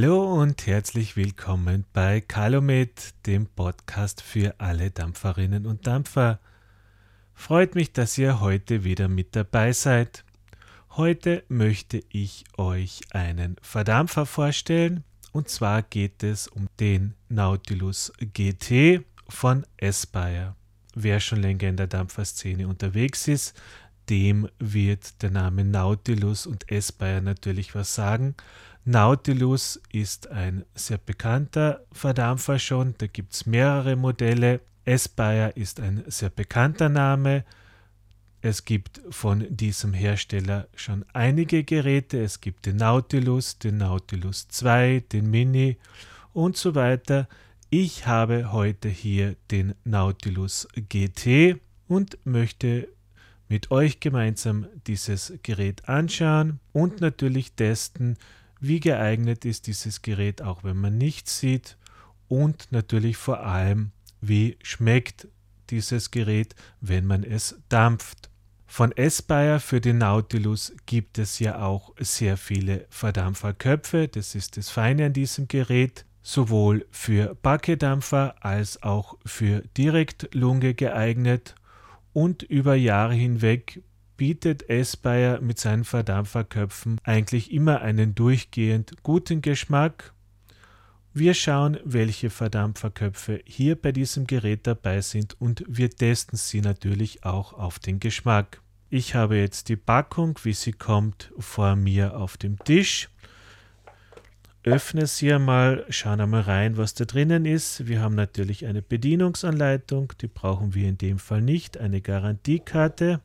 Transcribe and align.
Hallo 0.00 0.40
und 0.40 0.64
herzlich 0.68 1.16
willkommen 1.16 1.84
bei 1.92 2.20
Calumet, 2.20 3.14
dem 3.26 3.46
Podcast 3.46 4.22
für 4.22 4.54
alle 4.60 4.92
Dampferinnen 4.92 5.66
und 5.66 5.88
Dampfer. 5.88 6.38
Freut 7.34 7.74
mich, 7.74 7.92
dass 7.92 8.16
ihr 8.16 8.38
heute 8.38 8.84
wieder 8.84 9.08
mit 9.08 9.34
dabei 9.34 9.72
seid. 9.72 10.24
Heute 10.90 11.42
möchte 11.48 12.00
ich 12.10 12.44
euch 12.56 13.00
einen 13.10 13.56
Verdampfer 13.60 14.24
vorstellen 14.24 15.02
und 15.32 15.48
zwar 15.48 15.82
geht 15.82 16.22
es 16.22 16.46
um 16.46 16.68
den 16.78 17.14
Nautilus 17.28 18.12
GT 18.20 19.04
von 19.28 19.66
Aspire. 19.82 20.54
Wer 20.94 21.18
schon 21.18 21.42
länger 21.42 21.70
in 21.70 21.76
der 21.76 21.88
Dampferszene 21.88 22.68
unterwegs 22.68 23.26
ist, 23.26 23.60
dem 24.08 24.48
wird 24.60 25.22
der 25.22 25.30
Name 25.30 25.64
Nautilus 25.64 26.46
und 26.46 26.70
Aspire 26.70 27.20
natürlich 27.20 27.74
was 27.74 27.96
sagen. 27.96 28.36
Nautilus 28.88 29.78
ist 29.92 30.30
ein 30.30 30.64
sehr 30.74 30.96
bekannter 30.96 31.84
Verdampfer 31.92 32.58
schon, 32.58 32.94
da 32.96 33.06
gibt 33.06 33.34
es 33.34 33.44
mehrere 33.44 33.96
Modelle. 33.96 34.62
Aspire 34.86 35.52
ist 35.56 35.78
ein 35.78 36.04
sehr 36.06 36.30
bekannter 36.30 36.88
Name. 36.88 37.44
Es 38.40 38.64
gibt 38.64 39.02
von 39.10 39.44
diesem 39.54 39.92
Hersteller 39.92 40.68
schon 40.74 41.04
einige 41.12 41.64
Geräte. 41.64 42.22
Es 42.22 42.40
gibt 42.40 42.64
den 42.64 42.76
Nautilus, 42.76 43.58
den 43.58 43.76
Nautilus 43.76 44.48
2, 44.48 45.04
den 45.12 45.30
Mini 45.30 45.76
und 46.32 46.56
so 46.56 46.74
weiter. 46.74 47.28
Ich 47.68 48.06
habe 48.06 48.52
heute 48.52 48.88
hier 48.88 49.36
den 49.50 49.74
Nautilus 49.84 50.66
GT 50.88 51.60
und 51.88 52.16
möchte 52.24 52.88
mit 53.50 53.70
euch 53.70 54.00
gemeinsam 54.00 54.66
dieses 54.86 55.34
Gerät 55.42 55.90
anschauen 55.90 56.58
und 56.72 57.02
natürlich 57.02 57.52
testen, 57.52 58.16
wie 58.60 58.80
geeignet 58.80 59.44
ist 59.44 59.66
dieses 59.66 60.02
Gerät, 60.02 60.42
auch 60.42 60.64
wenn 60.64 60.76
man 60.76 60.98
nichts 60.98 61.38
sieht. 61.38 61.76
Und 62.28 62.68
natürlich 62.70 63.16
vor 63.16 63.40
allem, 63.40 63.92
wie 64.20 64.58
schmeckt 64.62 65.28
dieses 65.70 66.10
Gerät, 66.10 66.54
wenn 66.80 67.06
man 67.06 67.24
es 67.24 67.58
dampft. 67.68 68.28
Von 68.66 68.92
Aspire 68.98 69.60
für 69.60 69.80
den 69.80 69.98
Nautilus 69.98 70.74
gibt 70.84 71.18
es 71.18 71.38
ja 71.38 71.62
auch 71.62 71.94
sehr 71.98 72.36
viele 72.36 72.86
Verdampferköpfe, 72.90 74.08
das 74.08 74.34
ist 74.34 74.58
das 74.58 74.68
Feine 74.68 75.06
an 75.06 75.14
diesem 75.14 75.48
Gerät, 75.48 76.04
sowohl 76.22 76.86
für 76.90 77.34
Backedampfer 77.36 78.36
als 78.44 78.82
auch 78.82 79.16
für 79.24 79.62
Direktlunge 79.76 80.74
geeignet. 80.74 81.54
Und 82.12 82.42
über 82.42 82.74
Jahre 82.74 83.14
hinweg 83.14 83.82
bietet 84.18 84.68
Aspire 84.68 85.38
mit 85.40 85.58
seinen 85.58 85.84
Verdampferköpfen 85.84 87.00
eigentlich 87.04 87.50
immer 87.52 87.80
einen 87.80 88.14
durchgehend 88.14 89.02
guten 89.02 89.40
Geschmack. 89.40 90.12
Wir 91.14 91.32
schauen, 91.32 91.78
welche 91.84 92.28
Verdampferköpfe 92.28 93.40
hier 93.46 93.80
bei 93.80 93.92
diesem 93.92 94.26
Gerät 94.26 94.66
dabei 94.66 95.00
sind 95.00 95.40
und 95.40 95.64
wir 95.66 95.88
testen 95.88 96.36
sie 96.36 96.60
natürlich 96.60 97.24
auch 97.24 97.54
auf 97.54 97.78
den 97.78 97.98
Geschmack. 98.00 98.60
Ich 98.90 99.14
habe 99.14 99.36
jetzt 99.36 99.68
die 99.68 99.76
Packung, 99.76 100.38
wie 100.42 100.52
sie 100.52 100.72
kommt, 100.72 101.32
vor 101.38 101.76
mir 101.76 102.16
auf 102.16 102.36
dem 102.36 102.58
Tisch. 102.58 103.08
Öffne 104.64 105.06
sie 105.06 105.32
einmal, 105.32 105.86
schauen 105.88 106.20
einmal 106.20 106.42
rein, 106.42 106.76
was 106.76 106.94
da 106.94 107.04
drinnen 107.04 107.44
ist. 107.46 107.86
Wir 107.86 108.00
haben 108.00 108.16
natürlich 108.16 108.66
eine 108.66 108.82
Bedienungsanleitung, 108.82 110.12
die 110.20 110.26
brauchen 110.26 110.74
wir 110.74 110.88
in 110.88 110.98
dem 110.98 111.18
Fall 111.18 111.40
nicht, 111.40 111.78
eine 111.78 112.00
Garantiekarte. 112.00 113.20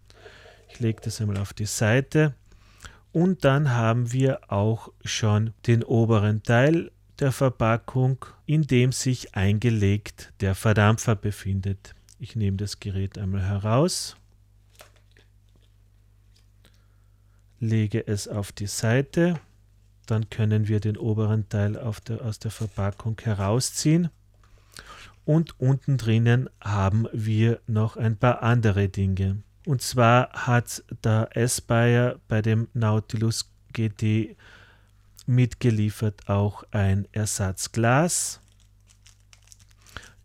Ich 0.73 0.79
lege 0.79 1.01
das 1.03 1.21
einmal 1.21 1.37
auf 1.37 1.53
die 1.53 1.67
Seite. 1.67 2.33
Und 3.11 3.45
dann 3.45 3.75
haben 3.75 4.11
wir 4.11 4.51
auch 4.51 4.91
schon 5.05 5.53
den 5.67 5.83
oberen 5.83 6.41
Teil 6.41 6.91
der 7.19 7.31
Verpackung, 7.31 8.25
in 8.47 8.63
dem 8.63 8.91
sich 8.91 9.35
eingelegt 9.35 10.33
der 10.39 10.55
Verdampfer 10.55 11.15
befindet. 11.15 11.93
Ich 12.17 12.35
nehme 12.35 12.57
das 12.57 12.79
Gerät 12.79 13.19
einmal 13.19 13.43
heraus, 13.43 14.17
lege 17.59 18.07
es 18.07 18.27
auf 18.27 18.51
die 18.51 18.65
Seite, 18.65 19.39
dann 20.07 20.31
können 20.31 20.67
wir 20.67 20.79
den 20.79 20.97
oberen 20.97 21.47
Teil 21.49 21.73
der, 22.07 22.25
aus 22.25 22.39
der 22.39 22.51
Verpackung 22.51 23.15
herausziehen 23.21 24.09
und 25.23 25.59
unten 25.59 25.97
drinnen 25.97 26.49
haben 26.59 27.07
wir 27.13 27.61
noch 27.67 27.95
ein 27.95 28.17
paar 28.17 28.41
andere 28.41 28.89
Dinge. 28.89 29.43
Und 29.65 29.81
zwar 29.81 30.29
hat 30.33 30.83
der 31.03 31.29
Aspire 31.35 32.19
bei 32.27 32.41
dem 32.41 32.67
Nautilus 32.73 33.49
GT 33.71 34.35
mitgeliefert 35.25 36.27
auch 36.27 36.65
ein 36.71 37.07
Ersatzglas, 37.11 38.41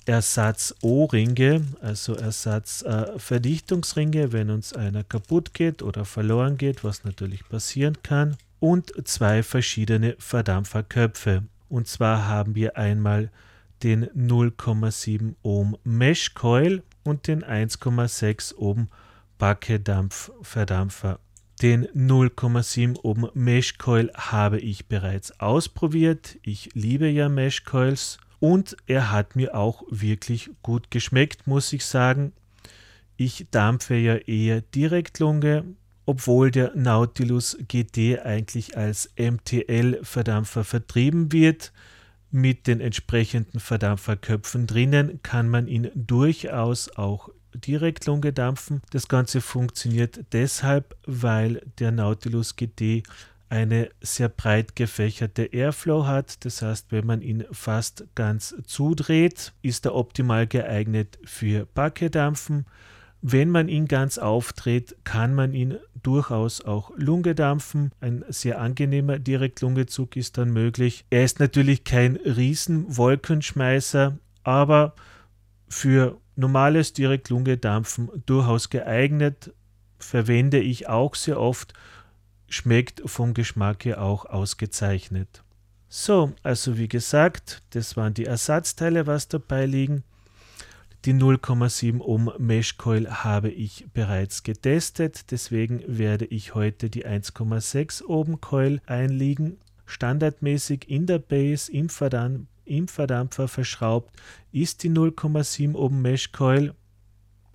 Ersatz-O-Ringe, 0.07 1.65
also 1.81 2.15
Ersatz-Verdichtungsringe, 2.15 4.33
wenn 4.33 4.51
uns 4.51 4.73
einer 4.73 5.05
kaputt 5.05 5.55
geht 5.55 5.83
oder 5.83 6.05
verloren 6.05 6.57
geht, 6.57 6.83
was 6.83 7.05
natürlich 7.05 7.49
passieren 7.49 8.03
kann, 8.03 8.37
und 8.59 8.93
zwei 9.07 9.45
verschiedene 9.45 10.17
Verdampferköpfe. 10.19 11.45
Und 11.69 11.87
zwar 11.87 12.27
haben 12.27 12.55
wir 12.55 12.79
einmal 12.79 13.31
den 13.83 14.07
0,7 14.07 15.35
Ohm 15.43 15.77
Mesh 15.85 16.33
Coil 16.35 16.83
und 17.05 17.27
den 17.29 17.45
1,6 17.45 18.57
Ohm 18.57 18.89
Backedampfverdampfer. 19.39 21.21
Den 21.63 21.87
0,7 21.89 22.99
Ohm 23.03 23.31
Mesh 23.35 23.79
Coil 23.79 24.13
habe 24.15 24.61
ich 24.61 24.87
bereits 24.87 25.41
ausprobiert. 25.41 26.39
Ich 26.43 26.71
liebe 26.75 27.09
ja 27.09 27.29
Mesh 27.29 27.65
Coils 27.65 28.19
und 28.39 28.77
er 28.87 29.11
hat 29.11 29.35
mir 29.35 29.57
auch 29.57 29.83
wirklich 29.91 30.51
gut 30.63 30.91
geschmeckt, 30.91 31.47
muss 31.47 31.73
ich 31.73 31.85
sagen. 31.85 32.33
Ich 33.17 33.49
dampfe 33.51 33.97
ja 33.97 34.15
eher 34.15 34.61
Direktlunge, 34.61 35.65
obwohl 36.07 36.53
der 36.53 36.77
Nautilus 36.77 37.59
GT 37.67 38.21
eigentlich 38.25 38.77
als 38.77 39.11
MTL-Verdampfer 39.19 40.63
vertrieben 40.63 41.33
wird. 41.33 41.73
Mit 42.31 42.67
den 42.69 42.81
entsprechenden 42.81 43.59
Verdampferköpfen 43.59 44.69
drinnen 44.69 45.21
kann 45.23 45.49
man 45.49 45.67
ihn 45.67 45.91
durchaus 45.95 46.89
auch 46.97 47.31
Direktlunge 47.55 48.33
dampfen. 48.33 48.83
Das 48.91 49.09
Ganze 49.09 49.41
funktioniert 49.41 50.21
deshalb, 50.33 50.97
weil 51.07 51.63
der 51.79 51.93
Nautilus 51.93 52.57
GT 52.57 53.03
eine 53.49 53.91
sehr 54.01 54.29
breit 54.29 54.77
gefächerte 54.77 55.45
Airflow 55.45 56.07
hat. 56.07 56.45
Das 56.45 56.63
heißt, 56.63 56.93
wenn 56.93 57.07
man 57.07 57.23
ihn 57.23 57.45
fast 57.51 58.05
ganz 58.15 58.55
zudreht, 58.67 59.53
ist 59.63 59.87
er 59.87 59.95
optimal 59.95 60.47
geeignet 60.47 61.19
für 61.25 61.67
Backedampfen. 61.67 62.67
Wenn 63.21 63.51
man 63.51 63.69
ihn 63.69 63.89
ganz 63.89 64.19
aufdreht, 64.19 64.97
kann 65.03 65.35
man 65.35 65.53
ihn 65.53 65.79
durchaus 66.03 66.65
auch 66.65 66.93
Lunge 66.97 67.35
dampfen. 67.35 67.91
Ein 68.01 68.25
sehr 68.29 68.61
angenehmer 68.61 69.19
Direktlungezug 69.19 70.15
ist 70.17 70.39
dann 70.39 70.53
möglich. 70.53 71.05
Er 71.11 71.25
ist 71.25 71.41
natürlich 71.41 71.83
kein 71.83 72.15
Riesenwolkenschmeißer, 72.17 74.17
aber 74.45 74.95
für 75.69 76.21
normales 76.39 76.93
Direktlunge-Dampfen 76.93 78.09
durchaus 78.25 78.71
geeignet, 78.71 79.53
verwende 79.99 80.61
ich 80.61 80.89
auch 80.89 81.15
sehr 81.15 81.41
oft, 81.41 81.75
schmeckt 82.49 83.03
vom 83.05 83.35
Geschmack 83.35 83.85
her 83.85 84.01
auch 84.03 84.25
ausgezeichnet. 84.25 85.43
So, 85.89 86.33
also 86.43 86.79
wie 86.79 86.89
gesagt, 86.89 87.63
das 87.71 87.97
waren 87.97 88.15
die 88.15 88.27
Ersatzteile, 88.27 89.07
was 89.07 89.29
dabei 89.29 89.67
liegen. 89.67 90.05
Die 91.05 91.15
0,7 91.15 92.01
Ohm 92.01 92.33
Mesh 92.39 92.77
Coil 92.77 93.09
habe 93.09 93.51
ich 93.51 93.87
bereits 93.93 94.43
getestet, 94.43 95.31
deswegen 95.31 95.83
werde 95.87 96.25
ich 96.27 96.55
heute 96.55 96.91
die 96.91 97.07
1,6 97.07 98.05
Ohm 98.05 98.41
Coil 98.41 98.81
einlegen. 98.87 99.59
Standardmäßig 99.87 100.89
in 100.89 101.07
der 101.07 101.19
Base 101.19 101.73
im 101.73 101.89
Verdampfer 101.89 102.47
im 102.69 102.89
Verdampfer 102.89 103.49
verschraubt 103.49 104.15
ist 104.53 104.83
die 104.83 104.91
0,7 104.91 105.75
Ohm 105.75 106.03
Mesh 106.03 106.33
Coil. 106.33 106.75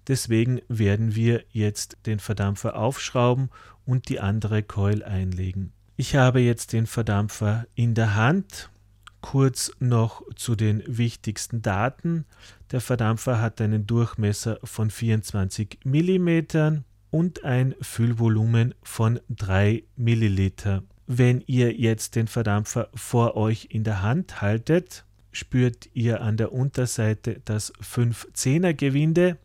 Deswegen 0.08 0.62
werden 0.68 1.16
wir 1.16 1.44
jetzt 1.52 1.98
den 2.06 2.20
Verdampfer 2.20 2.76
aufschrauben 2.76 3.50
und 3.86 4.10
die 4.10 4.20
andere 4.20 4.64
Coil 4.64 5.04
einlegen. 5.04 5.72
Ich 5.96 6.16
habe 6.16 6.40
jetzt 6.40 6.74
den 6.74 6.88
Verdampfer 6.88 7.66
in 7.76 7.94
der 7.94 8.16
Hand. 8.16 8.70
Kurz 9.22 9.72
noch 9.80 10.22
zu 10.36 10.56
den 10.56 10.84
wichtigsten 10.86 11.62
Daten. 11.62 12.26
Der 12.72 12.82
Verdampfer 12.82 13.40
hat 13.40 13.62
einen 13.62 13.88
Durchmesser 13.88 14.60
von 14.64 14.90
24 14.90 15.80
mm 15.86 16.82
und 17.10 17.46
ein 17.46 17.76
Füllvolumen 17.80 18.74
von 18.82 19.20
3 19.30 19.84
Milliliter. 19.96 20.84
Wenn 21.06 21.44
ihr 21.48 21.74
jetzt 21.74 22.16
den 22.16 22.28
Verdampfer 22.28 22.90
vor 22.94 23.36
euch 23.36 23.68
in 23.72 23.84
der 23.84 24.02
Hand 24.02 24.42
haltet, 24.42 25.06
spürt 25.32 25.90
ihr 25.94 26.22
an 26.22 26.38
der 26.38 26.54
Unterseite 26.54 27.42
das 27.46 27.74
510er 27.76 28.74
Gewinde. 28.74 29.38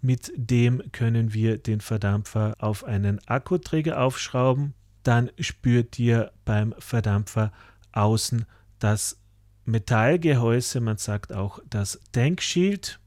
Mit 0.00 0.32
dem 0.36 0.82
können 0.92 1.34
wir 1.34 1.58
den 1.58 1.80
Verdampfer 1.80 2.54
auf 2.58 2.84
einen 2.84 3.20
Akkuträger 3.26 4.00
aufschrauben. 4.00 4.74
Dann 5.02 5.30
spürt 5.38 5.98
ihr 5.98 6.32
beim 6.44 6.74
Verdampfer 6.78 7.52
außen 7.92 8.46
das 8.78 9.18
Metallgehäuse, 9.64 10.80
man 10.80 10.96
sagt 10.96 11.32
auch 11.32 11.60
das 11.68 12.00
Tankshield 12.12 12.98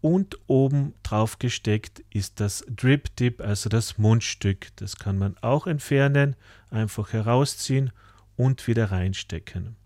und 0.00 0.38
oben 0.46 0.94
drauf 1.02 1.40
gesteckt 1.40 2.04
ist 2.12 2.38
das 2.38 2.64
Drip 2.68 3.16
Tip, 3.16 3.40
also 3.40 3.68
das 3.68 3.98
Mundstück. 3.98 4.68
Das 4.76 4.96
kann 4.96 5.18
man 5.18 5.36
auch 5.40 5.66
entfernen, 5.66 6.36
einfach 6.76 7.12
herausziehen 7.12 7.90
und 8.36 8.66
wieder 8.66 8.90
reinstecken. 8.90 9.76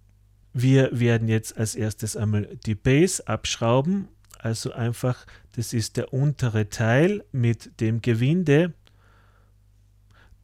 Wir 0.53 0.91
werden 0.99 1.29
jetzt 1.29 1.57
als 1.57 1.75
erstes 1.75 2.17
einmal 2.17 2.59
die 2.67 2.75
Base 2.75 3.27
abschrauben, 3.27 4.09
also 4.39 4.73
einfach, 4.73 5.27
das 5.53 5.73
ist 5.73 5.97
der 5.97 6.13
untere 6.13 6.69
Teil 6.69 7.25
mit 7.31 7.81
dem 7.81 8.01
Gewinde. 8.03 8.73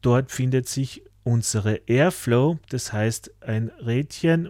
Dort 0.01 0.31
findet 0.31 0.69
sich 0.69 1.03
unsere 1.23 1.81
Airflow, 1.87 2.59
das 2.69 2.93
heißt 2.93 3.41
ein 3.41 3.69
Rädchen, 3.69 4.49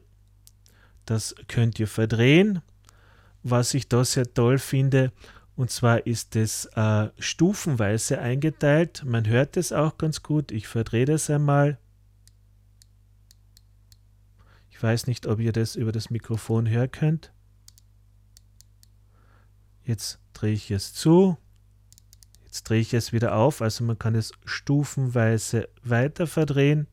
das 1.05 1.33
könnt 1.47 1.79
ihr 1.79 1.87
verdrehen. 1.87 2.61
Was 3.41 3.73
ich 3.73 3.87
da 3.87 4.03
sehr 4.03 4.31
toll 4.33 4.59
finde, 4.59 5.13
und 5.57 5.71
zwar 5.71 6.05
ist 6.05 6.35
es 6.35 6.65
äh, 6.75 7.07
stufenweise 7.17 8.19
eingeteilt. 8.19 9.03
Man 9.05 9.27
hört 9.27 9.57
es 9.57 9.73
auch 9.73 9.97
ganz 9.97 10.21
gut. 10.21 10.51
Ich 10.51 10.67
verdrehe 10.67 11.05
das 11.05 11.31
einmal. 11.31 11.79
Ich 14.77 14.83
weiß 14.83 15.07
nicht, 15.07 15.25
ob 15.25 15.39
ihr 15.39 15.53
das 15.53 15.75
über 15.75 15.91
das 15.91 16.11
Mikrofon 16.11 16.69
hören 16.69 16.91
könnt. 16.91 17.33
Jetzt 19.83 20.19
drehe 20.33 20.53
ich 20.53 20.69
es 20.69 20.93
zu. 20.93 21.35
Jetzt 22.43 22.69
drehe 22.69 22.81
ich 22.81 22.93
es 22.93 23.11
wieder 23.11 23.33
auf. 23.33 23.63
Also 23.63 23.83
man 23.83 23.97
kann 23.97 24.13
es 24.13 24.33
stufenweise 24.45 25.67
weiter 25.81 26.27
verdrehen. 26.27 26.85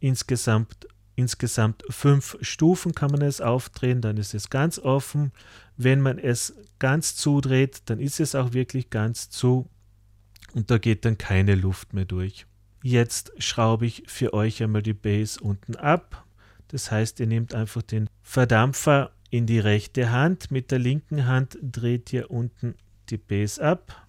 Insgesamt, 0.00 0.88
insgesamt 1.14 1.84
fünf 1.88 2.36
Stufen 2.40 2.96
kann 2.96 3.12
man 3.12 3.22
es 3.22 3.40
aufdrehen. 3.40 4.00
Dann 4.00 4.16
ist 4.16 4.34
es 4.34 4.50
ganz 4.50 4.80
offen. 4.80 5.30
Wenn 5.76 6.00
man 6.00 6.18
es 6.18 6.56
ganz 6.80 7.14
zudreht, 7.14 7.82
dann 7.84 8.00
ist 8.00 8.18
es 8.18 8.34
auch 8.34 8.54
wirklich 8.54 8.90
ganz 8.90 9.30
zu. 9.30 9.70
Und 10.52 10.72
da 10.72 10.78
geht 10.78 11.04
dann 11.04 11.16
keine 11.16 11.54
Luft 11.54 11.92
mehr 11.92 12.06
durch. 12.06 12.44
Jetzt 12.82 13.30
schraube 13.38 13.86
ich 13.86 14.02
für 14.08 14.34
euch 14.34 14.60
einmal 14.64 14.82
die 14.82 14.94
Base 14.94 15.38
unten 15.38 15.76
ab. 15.76 16.26
Das 16.70 16.92
heißt, 16.92 17.18
ihr 17.18 17.26
nehmt 17.26 17.52
einfach 17.52 17.82
den 17.82 18.08
Verdampfer 18.22 19.10
in 19.30 19.46
die 19.46 19.58
rechte 19.58 20.10
Hand. 20.10 20.52
Mit 20.52 20.70
der 20.70 20.78
linken 20.78 21.26
Hand 21.26 21.58
dreht 21.60 22.12
ihr 22.12 22.30
unten 22.30 22.76
die 23.08 23.18
Base 23.18 23.60
ab. 23.62 24.06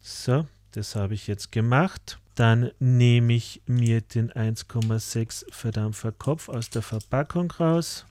So, 0.00 0.46
das 0.70 0.94
habe 0.94 1.14
ich 1.14 1.26
jetzt 1.26 1.50
gemacht. 1.50 2.20
Dann 2.36 2.70
nehme 2.78 3.32
ich 3.32 3.60
mir 3.66 4.00
den 4.00 4.30
1,6 4.30 5.52
Verdampferkopf 5.52 6.48
aus 6.48 6.70
der 6.70 6.82
Verpackung 6.82 7.50
raus. 7.50 8.06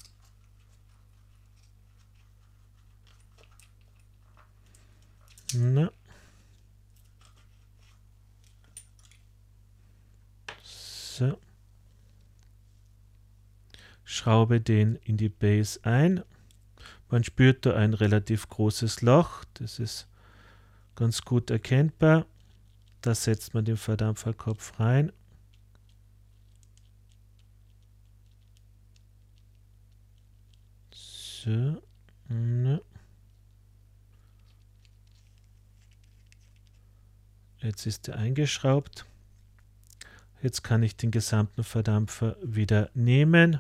Na. 5.53 5.89
So 10.63 11.39
schraube 14.07 14.61
den 14.61 14.95
in 14.95 15.17
die 15.17 15.27
Base 15.27 15.81
ein. 15.83 16.23
Man 17.09 17.25
spürt 17.25 17.65
da 17.65 17.75
ein 17.75 17.93
relativ 17.93 18.47
großes 18.47 19.01
Loch, 19.01 19.43
das 19.55 19.79
ist 19.79 20.07
ganz 20.95 21.21
gut 21.23 21.51
erkennbar. 21.51 22.25
Da 23.01 23.13
setzt 23.13 23.53
man 23.53 23.65
den 23.65 23.75
Verdampferkopf 23.75 24.79
rein. 24.79 25.11
So. 30.91 31.81
Ne. 32.29 32.81
Jetzt 37.59 37.85
ist 37.85 38.07
er 38.07 38.15
eingeschraubt. 38.15 39.05
Jetzt 40.41 40.63
kann 40.63 40.81
ich 40.81 40.95
den 40.95 41.11
gesamten 41.11 41.65
Verdampfer 41.65 42.37
wieder 42.41 42.89
nehmen 42.93 43.59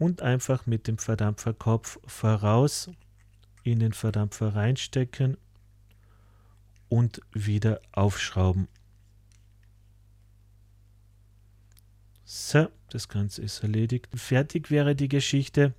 und 0.00 0.22
einfach 0.22 0.66
mit 0.66 0.88
dem 0.88 0.98
Verdampferkopf 0.98 2.00
voraus 2.06 2.90
in 3.62 3.78
den 3.78 3.92
Verdampfer 3.92 4.56
reinstecken 4.56 5.36
und 6.88 7.20
wieder 7.32 7.80
aufschrauben. 7.92 8.66
So, 12.24 12.68
das 12.88 13.08
Ganze 13.08 13.42
ist 13.42 13.62
erledigt. 13.62 14.08
Fertig 14.14 14.70
wäre 14.70 14.96
die 14.96 15.08
Geschichte. 15.08 15.74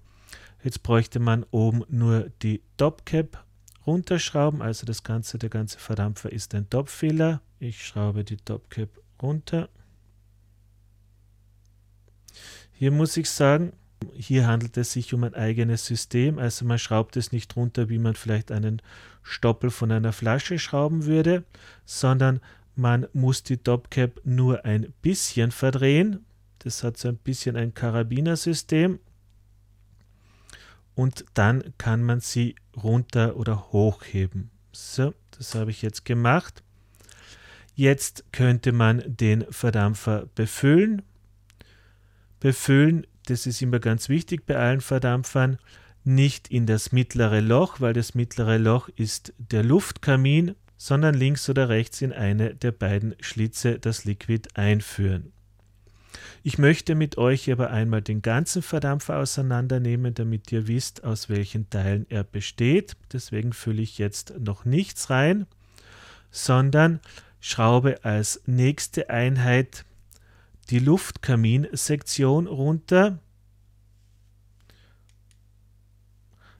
Jetzt 0.64 0.84
bräuchte 0.84 1.20
man 1.20 1.44
oben 1.50 1.84
nur 1.90 2.30
die 2.44 2.62
Topcap 2.78 3.44
runterschrauben. 3.88 4.62
Also 4.62 4.86
das 4.86 5.04
Ganze, 5.04 5.40
der 5.40 5.50
ganze 5.50 5.80
Verdampfer 5.80 6.32
ist 6.32 6.54
ein 6.54 6.70
Topfehler. 6.70 7.42
Ich 7.58 7.84
schraube 7.84 8.24
die 8.24 8.38
Topcap 8.38 8.90
runter. 9.20 9.70
Hier 12.72 12.92
muss 12.92 13.18
ich 13.18 13.28
sagen, 13.28 13.74
hier 14.22 14.46
handelt 14.46 14.78
es 14.78 14.92
sich 14.92 15.14
um 15.14 15.24
ein 15.24 15.34
eigenes 15.34 15.86
System, 15.86 16.38
also 16.38 16.64
man 16.64 16.78
schraubt 16.78 17.18
es 17.18 17.32
nicht 17.32 17.56
runter, 17.56 17.90
wie 17.90 17.98
man 17.98 18.14
vielleicht 18.14 18.52
einen 18.52 18.82
Stoppel 19.24 19.72
von 19.72 19.92
einer 19.92 20.14
Flasche 20.14 20.60
schrauben 20.60 21.06
würde, 21.06 21.44
sondern 21.86 22.40
man 22.76 23.08
muss 23.14 23.44
die 23.44 23.58
Topcap 23.58 24.22
nur 24.24 24.64
ein 24.64 24.94
bisschen 25.02 25.52
verdrehen. 25.52 26.26
Das 26.60 26.84
hat 26.84 26.98
so 26.98 27.08
ein 27.08 27.18
bisschen 27.18 27.56
ein 27.56 27.74
Karabinersystem. 27.74 29.00
Und 30.94 31.26
dann 31.34 31.74
kann 31.78 32.04
man 32.04 32.20
sie 32.20 32.56
runter 32.76 33.36
oder 33.38 33.72
hochheben. 33.72 34.52
So, 34.72 35.14
das 35.32 35.56
habe 35.56 35.72
ich 35.72 35.82
jetzt 35.82 36.06
gemacht. 36.06 36.64
Jetzt 37.74 38.26
könnte 38.32 38.72
man 38.72 39.02
den 39.08 39.46
Verdampfer 39.50 40.28
befüllen. 40.36 41.02
Befüllen 42.40 43.08
das 43.32 43.46
ist 43.46 43.62
immer 43.62 43.80
ganz 43.80 44.10
wichtig 44.10 44.46
bei 44.46 44.58
allen 44.58 44.82
Verdampfern, 44.82 45.58
nicht 46.04 46.50
in 46.50 46.66
das 46.66 46.92
mittlere 46.92 47.40
Loch, 47.40 47.80
weil 47.80 47.94
das 47.94 48.14
mittlere 48.14 48.58
Loch 48.58 48.90
ist 48.96 49.34
der 49.38 49.64
Luftkamin, 49.64 50.56
sondern 50.78 51.16
links 51.16 51.48
oder 51.50 51.70
rechts 51.70 52.02
in 52.02 52.12
eine 52.12 52.56
der 52.56 52.72
beiden 52.72 53.16
Schlitze 53.22 53.80
das 53.80 54.04
Liquid 54.04 54.50
einführen. 54.56 55.32
Ich 56.44 56.58
möchte 56.58 56.96
mit 56.96 57.18
euch 57.18 57.52
aber 57.52 57.70
einmal 57.70 58.02
den 58.02 58.22
ganzen 58.22 58.64
Verdampfer 58.64 59.18
auseinandernehmen, 59.20 60.14
damit 60.14 60.52
ihr 60.52 60.68
wisst, 60.68 61.04
aus 61.04 61.30
welchen 61.30 61.70
Teilen 61.70 62.06
er 62.10 62.24
besteht. 62.24 62.98
Deswegen 63.14 63.54
fülle 63.54 63.82
ich 63.82 63.98
jetzt 63.98 64.34
noch 64.40 64.66
nichts 64.66 65.10
rein, 65.10 65.46
sondern 66.32 67.00
schraube 67.40 68.04
als 68.04 68.42
nächste 68.46 69.10
Einheit 69.10 69.86
die 70.70 70.80
Luftkaminsektion 70.80 72.48
runter. 72.48 73.20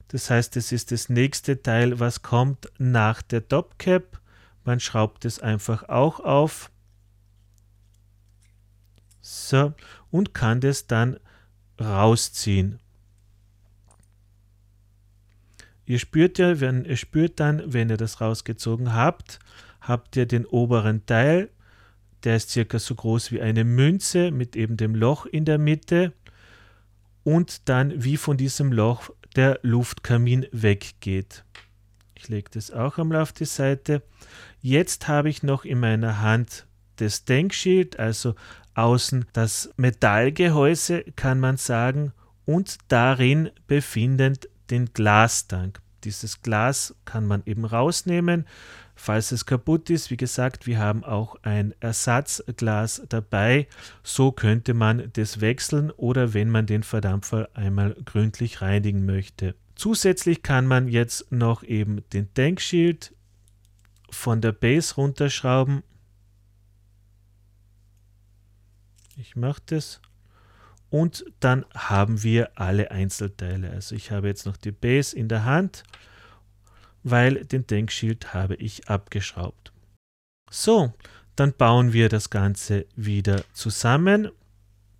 Das 0.08 0.28
heißt, 0.28 0.56
es 0.56 0.72
ist 0.72 0.92
das 0.92 1.08
nächste 1.08 1.62
Teil, 1.62 1.98
was 1.98 2.20
kommt 2.22 2.70
nach 2.78 3.22
der 3.22 3.48
Topcap. 3.48 4.20
Man 4.64 4.78
schraubt 4.78 5.24
es 5.24 5.38
einfach 5.38 5.88
auch 5.88 6.20
auf. 6.20 6.70
So, 9.22 9.72
und 10.10 10.34
kann 10.34 10.60
das 10.60 10.86
dann 10.86 11.18
rausziehen. 11.80 12.78
Ihr 15.86 15.98
spürt 15.98 16.38
ja, 16.38 16.60
wenn 16.60 16.84
ihr 16.84 16.96
spürt 16.96 17.40
dann, 17.40 17.72
wenn 17.72 17.90
ihr 17.90 17.96
das 17.96 18.20
rausgezogen 18.20 18.92
habt, 18.92 19.38
habt 19.80 20.16
ihr 20.16 20.26
den 20.26 20.46
oberen 20.46 21.06
Teil 21.06 21.50
der 22.24 22.36
ist 22.36 22.50
circa 22.50 22.78
so 22.78 22.94
groß 22.94 23.32
wie 23.32 23.40
eine 23.40 23.64
Münze 23.64 24.30
mit 24.30 24.56
eben 24.56 24.76
dem 24.76 24.94
Loch 24.94 25.26
in 25.26 25.44
der 25.44 25.58
Mitte 25.58 26.12
und 27.24 27.68
dann 27.68 28.04
wie 28.04 28.16
von 28.16 28.36
diesem 28.36 28.72
Loch 28.72 29.10
der 29.36 29.58
Luftkamin 29.62 30.46
weggeht. 30.52 31.44
Ich 32.14 32.28
lege 32.28 32.50
das 32.52 32.70
auch 32.70 32.98
einmal 32.98 33.20
auf 33.20 33.32
die 33.32 33.44
Seite. 33.44 34.02
Jetzt 34.60 35.08
habe 35.08 35.28
ich 35.28 35.42
noch 35.42 35.64
in 35.64 35.80
meiner 35.80 36.20
Hand 36.20 36.66
das 36.96 37.24
Denkschild, 37.24 37.98
also 37.98 38.34
außen 38.74 39.26
das 39.32 39.70
Metallgehäuse, 39.76 41.04
kann 41.16 41.40
man 41.40 41.56
sagen, 41.56 42.12
und 42.44 42.78
darin 42.88 43.50
befindend 43.66 44.48
den 44.70 44.92
Glastank. 44.92 45.80
Dieses 46.04 46.42
Glas 46.42 46.94
kann 47.04 47.26
man 47.26 47.42
eben 47.46 47.64
rausnehmen, 47.64 48.46
falls 49.02 49.32
es 49.32 49.46
kaputt 49.46 49.90
ist. 49.90 50.12
Wie 50.12 50.16
gesagt, 50.16 50.68
wir 50.68 50.78
haben 50.78 51.02
auch 51.02 51.34
ein 51.42 51.74
Ersatzglas 51.80 53.02
dabei. 53.08 53.66
So 54.04 54.30
könnte 54.30 54.74
man 54.74 55.10
das 55.14 55.40
wechseln 55.40 55.90
oder 55.90 56.34
wenn 56.34 56.48
man 56.48 56.66
den 56.66 56.84
Verdampfer 56.84 57.48
einmal 57.54 57.96
gründlich 58.04 58.62
reinigen 58.62 59.04
möchte. 59.04 59.56
Zusätzlich 59.74 60.44
kann 60.44 60.68
man 60.68 60.86
jetzt 60.86 61.32
noch 61.32 61.64
eben 61.64 62.08
den 62.12 62.32
Tankshield 62.32 63.12
von 64.08 64.40
der 64.40 64.52
Base 64.52 64.94
runterschrauben. 64.94 65.82
Ich 69.16 69.34
mache 69.34 69.62
das 69.66 70.00
und 70.90 71.24
dann 71.40 71.64
haben 71.74 72.22
wir 72.22 72.56
alle 72.56 72.92
Einzelteile. 72.92 73.70
Also 73.70 73.96
ich 73.96 74.12
habe 74.12 74.28
jetzt 74.28 74.46
noch 74.46 74.56
die 74.56 74.70
Base 74.70 75.16
in 75.16 75.26
der 75.26 75.44
Hand, 75.44 75.82
weil 77.02 77.44
den 77.44 77.66
Denkschild 77.66 78.34
habe 78.34 78.54
ich 78.56 78.88
abgeschraubt. 78.88 79.72
So, 80.50 80.92
dann 81.36 81.54
bauen 81.54 81.92
wir 81.92 82.08
das 82.08 82.30
Ganze 82.30 82.86
wieder 82.94 83.44
zusammen. 83.54 84.28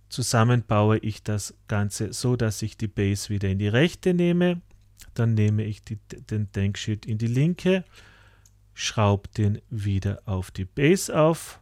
Zusammen 0.09 0.63
baue 0.63 0.97
ich 0.99 1.23
das 1.23 1.53
Ganze 1.67 2.13
so, 2.13 2.35
dass 2.35 2.61
ich 2.61 2.77
die 2.77 2.87
Base 2.87 3.29
wieder 3.29 3.49
in 3.49 3.59
die 3.59 3.67
rechte 3.67 4.13
nehme. 4.13 4.61
Dann 5.13 5.35
nehme 5.35 5.63
ich 5.63 5.83
die, 5.83 5.97
den 5.97 6.51
Denkschild 6.51 7.05
in 7.05 7.17
die 7.17 7.27
linke, 7.27 7.83
schraube 8.73 9.29
den 9.29 9.61
wieder 9.69 10.21
auf 10.25 10.49
die 10.49 10.65
Base 10.65 11.15
auf, 11.15 11.59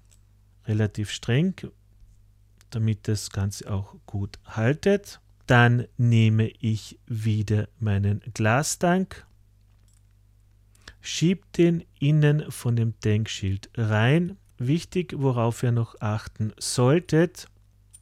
relativ 0.66 1.12
streng, 1.12 1.56
damit 2.70 3.08
das 3.08 3.30
Ganze 3.30 3.72
auch 3.72 3.96
gut 4.06 4.40
haltet. 4.46 5.20
Dann 5.48 5.86
nehme 5.98 6.48
ich 6.48 6.98
wieder 7.08 7.68
meinen 7.80 8.22
Glastank, 8.34 9.26
schiebe 11.02 11.42
den 11.58 11.84
innen 12.00 12.52
von 12.52 12.76
dem 12.76 12.94
Denkschild 13.04 13.70
rein. 13.76 14.38
Wichtig, 14.58 15.14
worauf 15.18 15.64
ihr 15.64 15.72
noch 15.72 16.00
achten 16.00 16.54
solltet, 16.60 17.48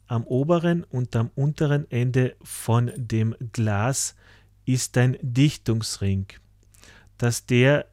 am 0.06 0.24
oberen 0.24 0.84
und 0.84 1.14
am 1.16 1.30
unteren 1.34 1.90
Ende 1.90 2.36
von 2.42 2.90
dem 2.96 3.34
Glas 3.52 4.14
ist 4.66 4.96
ein 4.98 5.16
Dichtungsring, 5.22 6.26
dass 7.16 7.46
der, 7.46 7.86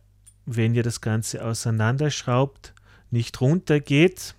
wenn 0.45 0.75
ihr 0.75 0.83
das 0.83 0.99
Ganze 1.01 1.45
auseinanderschraubt, 1.45 2.73
nicht 3.11 3.39
runtergeht, 3.39 4.35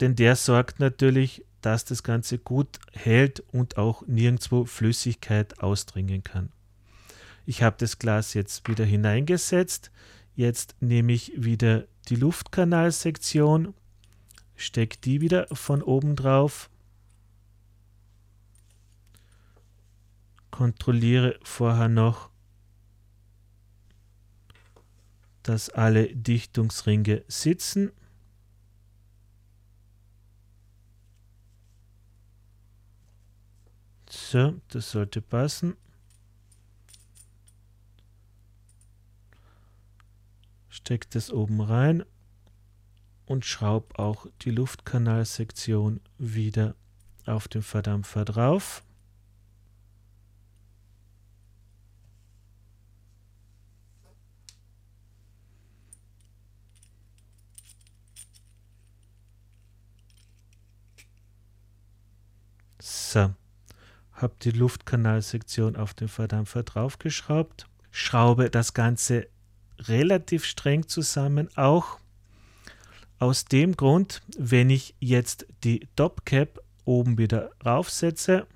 denn 0.00 0.16
der 0.16 0.36
sorgt 0.36 0.80
natürlich, 0.80 1.44
dass 1.60 1.84
das 1.84 2.02
Ganze 2.02 2.38
gut 2.38 2.78
hält 2.92 3.40
und 3.52 3.76
auch 3.76 4.06
nirgendwo 4.06 4.64
Flüssigkeit 4.64 5.60
ausdringen 5.60 6.24
kann. 6.24 6.52
Ich 7.50 7.64
habe 7.64 7.74
das 7.80 7.98
Glas 7.98 8.34
jetzt 8.34 8.68
wieder 8.68 8.84
hineingesetzt. 8.84 9.90
Jetzt 10.36 10.76
nehme 10.78 11.12
ich 11.12 11.32
wieder 11.34 11.88
die 12.08 12.14
Luftkanalsektion, 12.14 13.74
stecke 14.54 14.98
die 14.98 15.20
wieder 15.20 15.48
von 15.50 15.82
oben 15.82 16.14
drauf, 16.14 16.70
kontrolliere 20.52 21.40
vorher 21.42 21.88
noch, 21.88 22.30
dass 25.42 25.70
alle 25.70 26.14
Dichtungsringe 26.14 27.24
sitzen 27.26 27.90
So, 34.08 34.54
das 34.68 34.92
sollte 34.92 35.20
passen. 35.20 35.76
Steck 40.80 41.10
das 41.10 41.30
oben 41.30 41.60
rein 41.60 42.04
und 43.26 43.44
schraub 43.44 43.96
auch 43.96 44.26
die 44.42 44.50
Luftkanalsektion 44.50 46.00
wieder 46.18 46.74
auf 47.26 47.46
den 47.46 47.62
Verdampfer 47.62 48.24
drauf. 48.24 48.82
So 62.80 63.32
habe 64.12 64.34
die 64.42 64.50
Luftkanalsektion 64.50 65.76
auf 65.76 65.94
den 65.94 66.08
Verdampfer 66.08 66.62
draufgeschraubt, 66.62 67.66
schraube 67.90 68.50
das 68.50 68.74
Ganze 68.74 69.28
relativ 69.88 70.44
streng 70.44 70.88
zusammen, 70.88 71.48
auch 71.56 71.98
aus 73.18 73.44
dem 73.44 73.76
Grund, 73.76 74.22
wenn 74.38 74.70
ich 74.70 74.94
jetzt 74.98 75.46
die 75.62 75.86
Topcap 75.96 76.60
oben 76.84 77.18
wieder 77.18 77.50
raufsetze, 77.64 78.46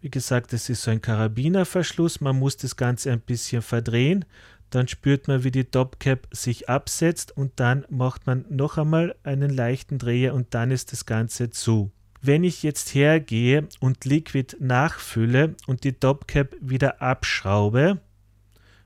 wie 0.00 0.10
gesagt, 0.10 0.52
das 0.52 0.68
ist 0.68 0.82
so 0.82 0.90
ein 0.90 1.02
Karabinerverschluss, 1.02 2.20
man 2.20 2.38
muss 2.38 2.56
das 2.56 2.76
Ganze 2.76 3.12
ein 3.12 3.20
bisschen 3.20 3.62
verdrehen, 3.62 4.24
dann 4.70 4.88
spürt 4.88 5.28
man, 5.28 5.44
wie 5.44 5.50
die 5.50 5.64
Topcap 5.64 6.28
sich 6.30 6.68
absetzt 6.68 7.36
und 7.36 7.58
dann 7.60 7.84
macht 7.90 8.26
man 8.26 8.44
noch 8.48 8.78
einmal 8.78 9.14
einen 9.24 9.50
leichten 9.50 9.98
Dreher 9.98 10.34
und 10.34 10.54
dann 10.54 10.70
ist 10.70 10.92
das 10.92 11.06
Ganze 11.06 11.50
zu. 11.50 11.90
Wenn 12.22 12.44
ich 12.44 12.62
jetzt 12.62 12.94
hergehe 12.94 13.68
und 13.80 14.04
Liquid 14.04 14.56
nachfülle 14.60 15.54
und 15.66 15.84
die 15.84 15.94
Topcap 15.94 16.54
wieder 16.60 17.00
abschraube, 17.00 17.98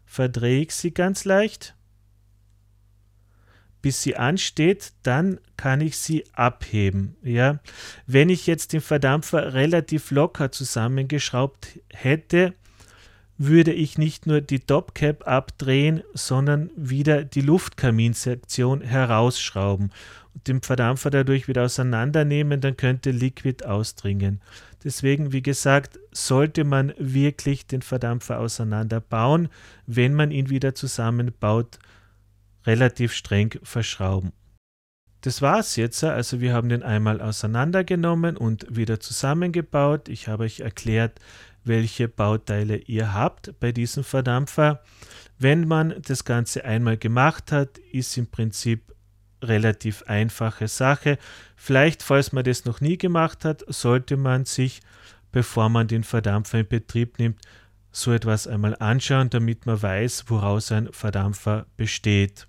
verdrehe 0.07 0.63
ich 0.63 0.75
sie 0.75 0.95
ganz 0.95 1.25
leicht, 1.25 1.75
bis 3.83 4.03
sie 4.03 4.17
ansteht, 4.17 4.93
dann 5.03 5.41
kann 5.57 5.81
ich 5.81 5.99
sie 5.99 6.25
abheben. 6.33 7.17
Ja? 7.23 7.59
Wenn 8.07 8.29
ich 8.29 8.47
jetzt 8.47 8.73
den 8.73 8.81
Verdampfer 8.81 9.53
relativ 9.53 10.11
locker 10.13 10.53
zusammengeschraubt 10.53 11.81
hätte, 11.91 12.55
würde 13.37 13.73
ich 13.73 13.99
nicht 13.99 14.27
nur 14.27 14.41
die 14.41 14.61
Topcap 14.61 15.27
abdrehen, 15.27 16.05
sondern 16.15 16.71
wieder 16.77 17.25
die 17.25 17.41
Luftkaminsektion 17.41 18.81
herausschrauben 18.81 19.91
den 20.47 20.63
Verdampfer 20.63 21.11
dadurch 21.11 21.49
wieder 21.49 21.65
auseinandernehmen, 21.65 22.61
dann 22.61 22.77
könnte 22.77 23.11
Liquid 23.11 23.65
ausdringen. 23.65 24.41
Deswegen, 24.85 25.33
wie 25.33 25.43
gesagt, 25.43 25.99
sollte 26.13 26.65
man 26.65 26.93
wirklich 26.99 27.67
den 27.67 27.83
Verdampfer 27.83 28.39
auseinanderbauen, 28.39 29.49
wenn 29.87 30.15
man 30.15 30.31
ihn 30.31 30.51
wieder 30.51 30.75
zusammenbaut, 30.75 31.79
relativ 32.67 33.13
streng 33.13 33.59
verschrauben. 33.63 34.33
Das 35.23 35.41
war's 35.41 35.77
jetzt. 35.77 36.05
Also 36.05 36.43
wir 36.43 36.53
haben 36.53 36.69
den 36.69 36.83
einmal 36.83 37.23
auseinandergenommen 37.23 38.37
und 38.37 38.67
wieder 38.69 39.01
zusammengebaut. 39.01 40.11
Ich 40.11 40.29
habe 40.29 40.45
euch 40.45 40.61
erklärt, 40.61 41.19
welche 41.65 42.09
Bauteile 42.09 42.77
ihr 42.77 43.15
habt 43.15 43.59
bei 43.59 43.73
diesem 43.73 44.05
Verdampfer. 44.05 44.83
Wenn 45.39 45.67
man 45.67 45.95
das 46.03 46.25
Ganze 46.25 46.67
einmal 46.67 46.99
gemacht 46.99 47.53
hat, 47.53 47.79
ist 47.79 48.19
im 48.19 48.27
Prinzip 48.27 48.94
relativ 49.45 50.03
einfache 50.07 50.69
Sache. 50.69 51.19
Vielleicht, 51.57 52.03
falls 52.03 52.33
man 52.33 52.45
das 52.45 52.65
noch 52.65 52.81
nie 52.81 52.99
gemacht 52.99 53.45
hat, 53.45 53.65
sollte 53.69 54.17
man 54.17 54.45
sich, 54.45 54.81
bevor 55.33 55.69
man 55.69 55.89
den 55.89 56.05
Verdampfer 56.05 56.61
in 56.61 56.69
Betrieb 56.69 57.19
nimmt, 57.19 57.41
so 57.93 58.13
etwas 58.13 58.47
einmal 58.47 58.77
anschauen, 58.79 59.31
damit 59.31 59.67
man 59.67 59.81
weiß, 59.81 60.25
woraus 60.29 60.73
ein 60.73 60.93
Verdampfer 60.93 61.67
besteht. 61.77 62.49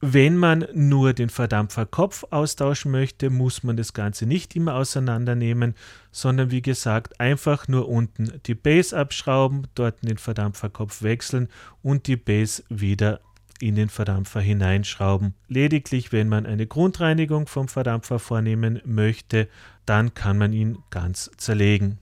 Wenn 0.00 0.36
man 0.36 0.66
nur 0.74 1.14
den 1.14 1.30
Verdampferkopf 1.30 2.24
austauschen 2.30 2.92
möchte, 2.92 3.30
muss 3.30 3.62
man 3.62 3.76
das 3.76 3.94
Ganze 3.94 4.26
nicht 4.26 4.54
immer 4.54 4.74
auseinandernehmen, 4.74 5.74
sondern 6.12 6.50
wie 6.50 6.60
gesagt 6.60 7.18
einfach 7.18 7.66
nur 7.66 7.88
unten 7.88 8.40
die 8.44 8.54
Base 8.54 8.96
abschrauben, 8.96 9.66
dort 9.74 10.06
den 10.06 10.18
Verdampferkopf 10.18 11.02
wechseln 11.02 11.48
und 11.82 12.06
die 12.06 12.16
Base 12.16 12.62
wieder 12.68 13.20
in 13.60 13.74
den 13.74 13.88
Verdampfer 13.88 14.40
hineinschrauben. 14.40 15.34
Lediglich, 15.48 16.12
wenn 16.12 16.28
man 16.28 16.46
eine 16.46 16.66
Grundreinigung 16.66 17.46
vom 17.46 17.68
Verdampfer 17.68 18.18
vornehmen 18.18 18.80
möchte, 18.84 19.48
dann 19.84 20.14
kann 20.14 20.38
man 20.38 20.52
ihn 20.52 20.78
ganz 20.90 21.30
zerlegen. 21.36 21.98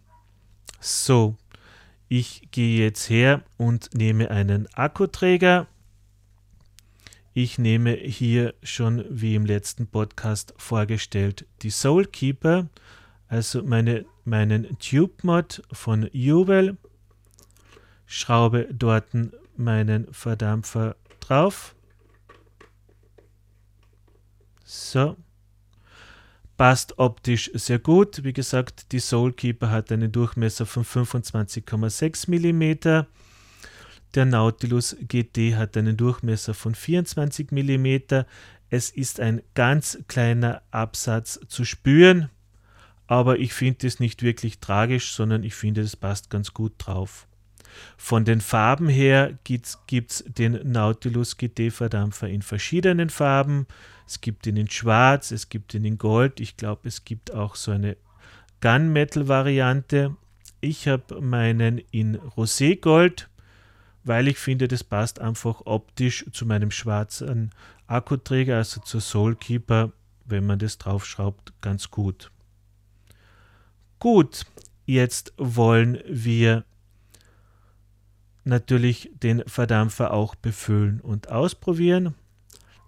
So, 0.80 1.36
ich 2.08 2.48
gehe 2.50 2.78
jetzt 2.84 3.08
her 3.08 3.42
und 3.56 3.94
nehme 3.94 4.30
einen 4.30 4.68
Akkuträger. 4.74 5.66
Ich 7.32 7.58
nehme 7.58 7.92
hier 7.92 8.54
schon 8.62 9.04
wie 9.08 9.34
im 9.34 9.46
letzten 9.46 9.86
Podcast 9.86 10.54
vorgestellt 10.56 11.46
die 11.62 11.70
Soulkeeper, 11.70 12.68
also 13.26 13.62
meine, 13.62 14.04
meinen 14.24 14.78
Tube 14.78 15.24
Mod 15.24 15.62
von 15.72 16.08
Juwel, 16.12 16.76
schraube 18.06 18.68
dort 18.72 19.06
meinen 19.56 20.12
Verdampfer 20.12 20.96
drauf. 21.28 21.74
So. 24.64 25.16
Passt 26.56 26.98
optisch 26.98 27.50
sehr 27.54 27.80
gut. 27.80 28.22
Wie 28.22 28.32
gesagt, 28.32 28.92
die 28.92 29.00
Soulkeeper 29.00 29.70
hat 29.70 29.90
einen 29.90 30.12
Durchmesser 30.12 30.66
von 30.66 30.84
25,6 30.84 32.30
mm. 32.30 33.06
Der 34.14 34.24
Nautilus 34.24 34.96
GT 35.00 35.56
hat 35.56 35.76
einen 35.76 35.96
Durchmesser 35.96 36.54
von 36.54 36.76
24 36.76 37.50
mm. 37.50 38.24
Es 38.70 38.90
ist 38.90 39.18
ein 39.18 39.42
ganz 39.54 39.98
kleiner 40.06 40.62
Absatz 40.70 41.40
zu 41.48 41.64
spüren, 41.64 42.30
aber 43.06 43.38
ich 43.38 43.52
finde 43.52 43.86
es 43.86 44.00
nicht 44.00 44.22
wirklich 44.22 44.60
tragisch, 44.60 45.12
sondern 45.12 45.42
ich 45.42 45.54
finde, 45.54 45.80
es 45.80 45.96
passt 45.96 46.30
ganz 46.30 46.54
gut 46.54 46.74
drauf. 46.78 47.26
Von 47.96 48.24
den 48.24 48.40
Farben 48.40 48.88
her 48.88 49.38
gibt 49.44 49.76
es 50.10 50.24
den 50.26 50.70
Nautilus 50.70 51.36
GT-Verdampfer 51.36 52.28
in 52.28 52.42
verschiedenen 52.42 53.10
Farben. 53.10 53.66
Es 54.06 54.20
gibt 54.20 54.46
ihn 54.46 54.56
in 54.56 54.70
Schwarz, 54.70 55.30
es 55.30 55.48
gibt 55.48 55.74
ihn 55.74 55.84
in 55.84 55.98
Gold. 55.98 56.40
Ich 56.40 56.56
glaube, 56.56 56.88
es 56.88 57.04
gibt 57.04 57.32
auch 57.32 57.56
so 57.56 57.70
eine 57.70 57.96
Gunmetal-Variante. 58.60 60.16
Ich 60.60 60.88
habe 60.88 61.20
meinen 61.20 61.78
in 61.90 62.16
Roségold, 62.16 63.28
weil 64.04 64.28
ich 64.28 64.38
finde, 64.38 64.68
das 64.68 64.84
passt 64.84 65.20
einfach 65.20 65.62
optisch 65.64 66.24
zu 66.32 66.46
meinem 66.46 66.70
schwarzen 66.70 67.50
Akkuträger, 67.86 68.56
also 68.56 68.80
zur 68.80 69.00
Soulkeeper, 69.00 69.92
wenn 70.24 70.46
man 70.46 70.58
das 70.58 70.78
draufschraubt, 70.78 71.52
ganz 71.60 71.90
gut. 71.90 72.30
Gut, 73.98 74.46
jetzt 74.86 75.32
wollen 75.36 75.98
wir 76.06 76.64
natürlich 78.44 79.10
den 79.14 79.42
Verdampfer 79.46 80.12
auch 80.12 80.34
befüllen 80.34 81.00
und 81.00 81.30
ausprobieren. 81.30 82.14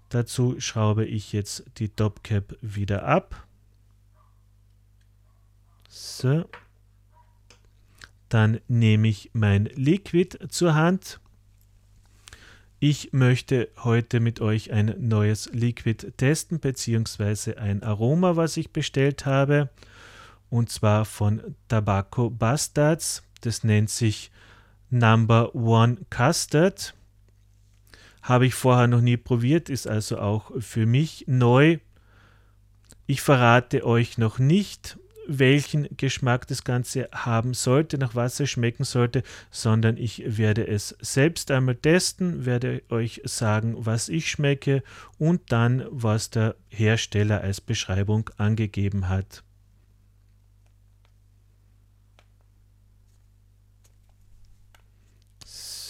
Dazu 0.09 0.59
schraube 0.59 1.05
ich 1.05 1.33
jetzt 1.33 1.65
die 1.77 1.89
Topcap 1.89 2.55
wieder 2.61 3.03
ab. 3.03 3.45
So. 5.89 6.45
Dann 8.29 8.59
nehme 8.67 9.07
ich 9.07 9.31
mein 9.33 9.65
Liquid 9.65 10.37
zur 10.49 10.75
Hand. 10.75 11.19
Ich 12.79 13.11
möchte 13.11 13.69
heute 13.83 14.19
mit 14.19 14.39
euch 14.39 14.71
ein 14.71 14.93
neues 14.99 15.49
Liquid 15.51 16.11
testen, 16.17 16.59
beziehungsweise 16.59 17.57
ein 17.57 17.81
Aroma, 17.81 18.35
was 18.35 18.55
ich 18.57 18.71
bestellt 18.71 19.25
habe. 19.25 19.69
Und 20.49 20.69
zwar 20.69 21.05
von 21.05 21.55
Tobacco 21.67 22.29
Bastards. 22.29 23.23
Das 23.41 23.63
nennt 23.63 23.89
sich 23.89 24.31
Number 24.89 25.53
One 25.55 25.97
Custard. 26.09 26.93
Habe 28.21 28.45
ich 28.45 28.55
vorher 28.55 28.87
noch 28.87 29.01
nie 29.01 29.17
probiert, 29.17 29.69
ist 29.69 29.87
also 29.87 30.19
auch 30.19 30.51
für 30.59 30.85
mich 30.85 31.25
neu. 31.27 31.77
Ich 33.05 33.21
verrate 33.21 33.85
euch 33.85 34.17
noch 34.17 34.37
nicht, 34.37 34.97
welchen 35.27 35.87
Geschmack 35.95 36.47
das 36.47 36.63
Ganze 36.63 37.09
haben 37.13 37.53
sollte, 37.53 37.97
nach 37.97 38.15
was 38.15 38.39
es 38.39 38.49
schmecken 38.49 38.85
sollte, 38.85 39.23
sondern 39.51 39.97
ich 39.97 40.23
werde 40.37 40.65
es 40.67 40.95
selbst 41.01 41.51
einmal 41.51 41.75
testen, 41.75 42.45
werde 42.45 42.81
euch 42.89 43.21
sagen, 43.25 43.75
was 43.77 44.09
ich 44.09 44.29
schmecke 44.29 44.83
und 45.17 45.51
dann, 45.51 45.85
was 45.89 46.29
der 46.29 46.55
Hersteller 46.69 47.41
als 47.41 47.61
Beschreibung 47.61 48.29
angegeben 48.37 49.09
hat. 49.09 49.43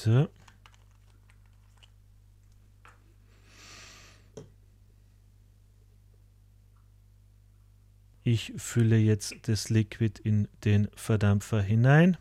So. 0.08 0.30
Ich 8.24 8.54
fülle 8.56 8.96
jetzt 8.96 9.36
das 9.50 9.70
Liquid 9.70 10.22
in 10.24 10.48
den 10.64 10.88
Verdampfer 10.96 11.62
hinein. 11.62 12.16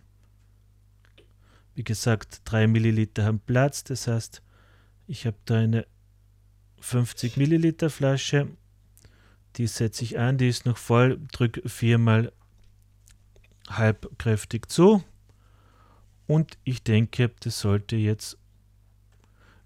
Wie 1.76 1.84
gesagt, 1.84 2.40
3 2.46 2.66
Milliliter 2.66 3.24
haben 3.24 3.38
Platz, 3.38 3.84
das 3.84 4.08
heißt, 4.08 4.42
ich 5.06 5.24
habe 5.24 5.36
da 5.44 5.58
eine 5.58 5.86
50 6.80 7.36
Milliliter 7.36 7.88
Flasche. 7.88 8.48
Die 9.58 9.68
setze 9.68 10.02
ich 10.02 10.18
an, 10.18 10.38
die 10.38 10.48
ist 10.48 10.66
noch 10.66 10.78
voll, 10.78 11.20
drücke 11.30 11.68
viermal 11.68 12.32
halbkräftig 13.68 14.68
zu. 14.68 15.04
Und 16.26 16.58
ich 16.64 16.82
denke, 16.82 17.30
das 17.40 17.60
sollte 17.60 17.96
jetzt 17.96 18.36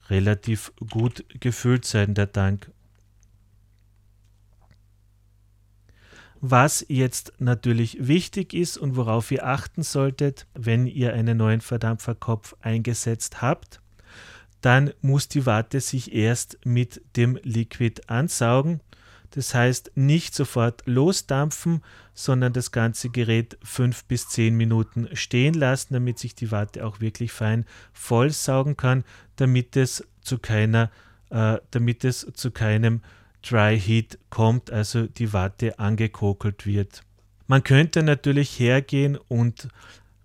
relativ 0.09 0.73
gut 0.91 1.25
gefüllt 1.41 1.85
sein, 1.85 2.15
der 2.15 2.33
Tank. 2.33 2.71
Was 6.43 6.85
jetzt 6.89 7.35
natürlich 7.39 8.09
wichtig 8.09 8.55
ist 8.55 8.79
und 8.79 8.97
worauf 8.97 9.31
ihr 9.31 9.47
achten 9.47 9.83
solltet, 9.83 10.47
wenn 10.55 10.87
ihr 10.87 11.13
einen 11.13 11.37
neuen 11.37 11.61
Verdampferkopf 11.61 12.57
eingesetzt 12.61 13.43
habt, 13.43 13.81
dann 14.63 14.93
muss 15.03 15.29
die 15.29 15.45
Watte 15.45 15.81
sich 15.81 16.15
erst 16.15 16.59
mit 16.65 17.03
dem 17.17 17.39
Liquid 17.43 18.03
ansaugen. 18.07 18.81
Das 19.31 19.55
heißt, 19.55 19.93
nicht 19.95 20.35
sofort 20.35 20.83
losdampfen, 20.87 21.83
sondern 22.15 22.53
das 22.53 22.73
ganze 22.73 23.11
Gerät 23.11 23.57
fünf 23.63 24.05
bis 24.05 24.29
zehn 24.29 24.57
Minuten 24.57 25.09
stehen 25.13 25.55
lassen, 25.55 25.95
damit 25.95 26.19
sich 26.19 26.35
die 26.35 26.51
Watte 26.51 26.85
auch 26.85 27.01
wirklich 27.01 27.33
fein 27.33 27.65
vollsaugen 27.93 28.77
kann, 28.77 29.05
damit 29.37 29.77
es 29.77 30.07
zu 30.21 30.39
keiner, 30.39 30.91
äh, 31.31 31.59
damit 31.71 32.05
es 32.05 32.27
zu 32.35 32.51
keinem 32.51 33.03
Dry 33.43 33.79
Heat 33.81 34.19
kommt, 34.29 34.71
also 34.71 35.07
die 35.07 35.33
Watte 35.33 35.79
angekokelt 35.79 36.67
wird. 36.67 37.03
Man 37.47 37.63
könnte 37.65 38.03
natürlich 38.03 38.59
hergehen 38.59 39.19
und 39.29 39.69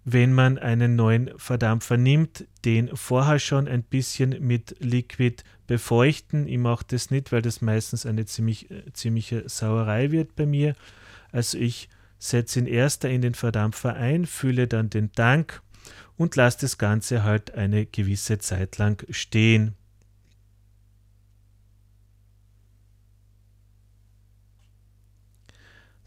wenn 0.03 0.33
man 0.33 0.59
einen 0.59 0.95
neuen 0.95 1.31
Verdampfer 1.37 1.97
nimmt, 1.97 2.45
den 2.63 2.95
vorher 2.95 3.39
schon 3.39 3.67
ein 3.67 3.81
bisschen 3.81 4.35
mit 4.45 4.75
Liquid 4.79 5.43
befeuchten. 5.67 6.47
Ich 6.47 6.57
mache 6.57 6.85
das 6.87 7.11
nicht, 7.11 7.31
weil 7.31 7.41
das 7.41 7.61
meistens 7.61 8.05
eine 8.05 8.25
ziemlich, 8.25 8.71
äh, 8.71 8.91
ziemliche 8.93 9.47
Sauerei 9.47 10.11
wird 10.11 10.35
bei 10.35 10.45
mir. 10.45 10.75
Also 11.31 11.57
ich 11.57 11.89
setze 12.19 12.59
ihn 12.59 12.67
erster 12.67 13.09
in 13.09 13.21
den 13.21 13.33
Verdampfer 13.33 13.95
ein, 13.95 14.25
fülle 14.25 14.67
dann 14.67 14.89
den 14.89 15.11
Tank 15.11 15.61
und 16.17 16.35
lasse 16.35 16.59
das 16.61 16.77
Ganze 16.77 17.23
halt 17.23 17.53
eine 17.53 17.85
gewisse 17.85 18.39
Zeit 18.39 18.77
lang 18.77 19.05
stehen. 19.09 19.75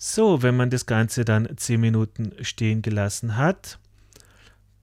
So, 0.00 0.42
wenn 0.42 0.56
man 0.56 0.70
das 0.70 0.86
Ganze 0.86 1.24
dann 1.24 1.56
10 1.56 1.80
Minuten 1.80 2.32
stehen 2.42 2.82
gelassen 2.82 3.36
hat, 3.36 3.80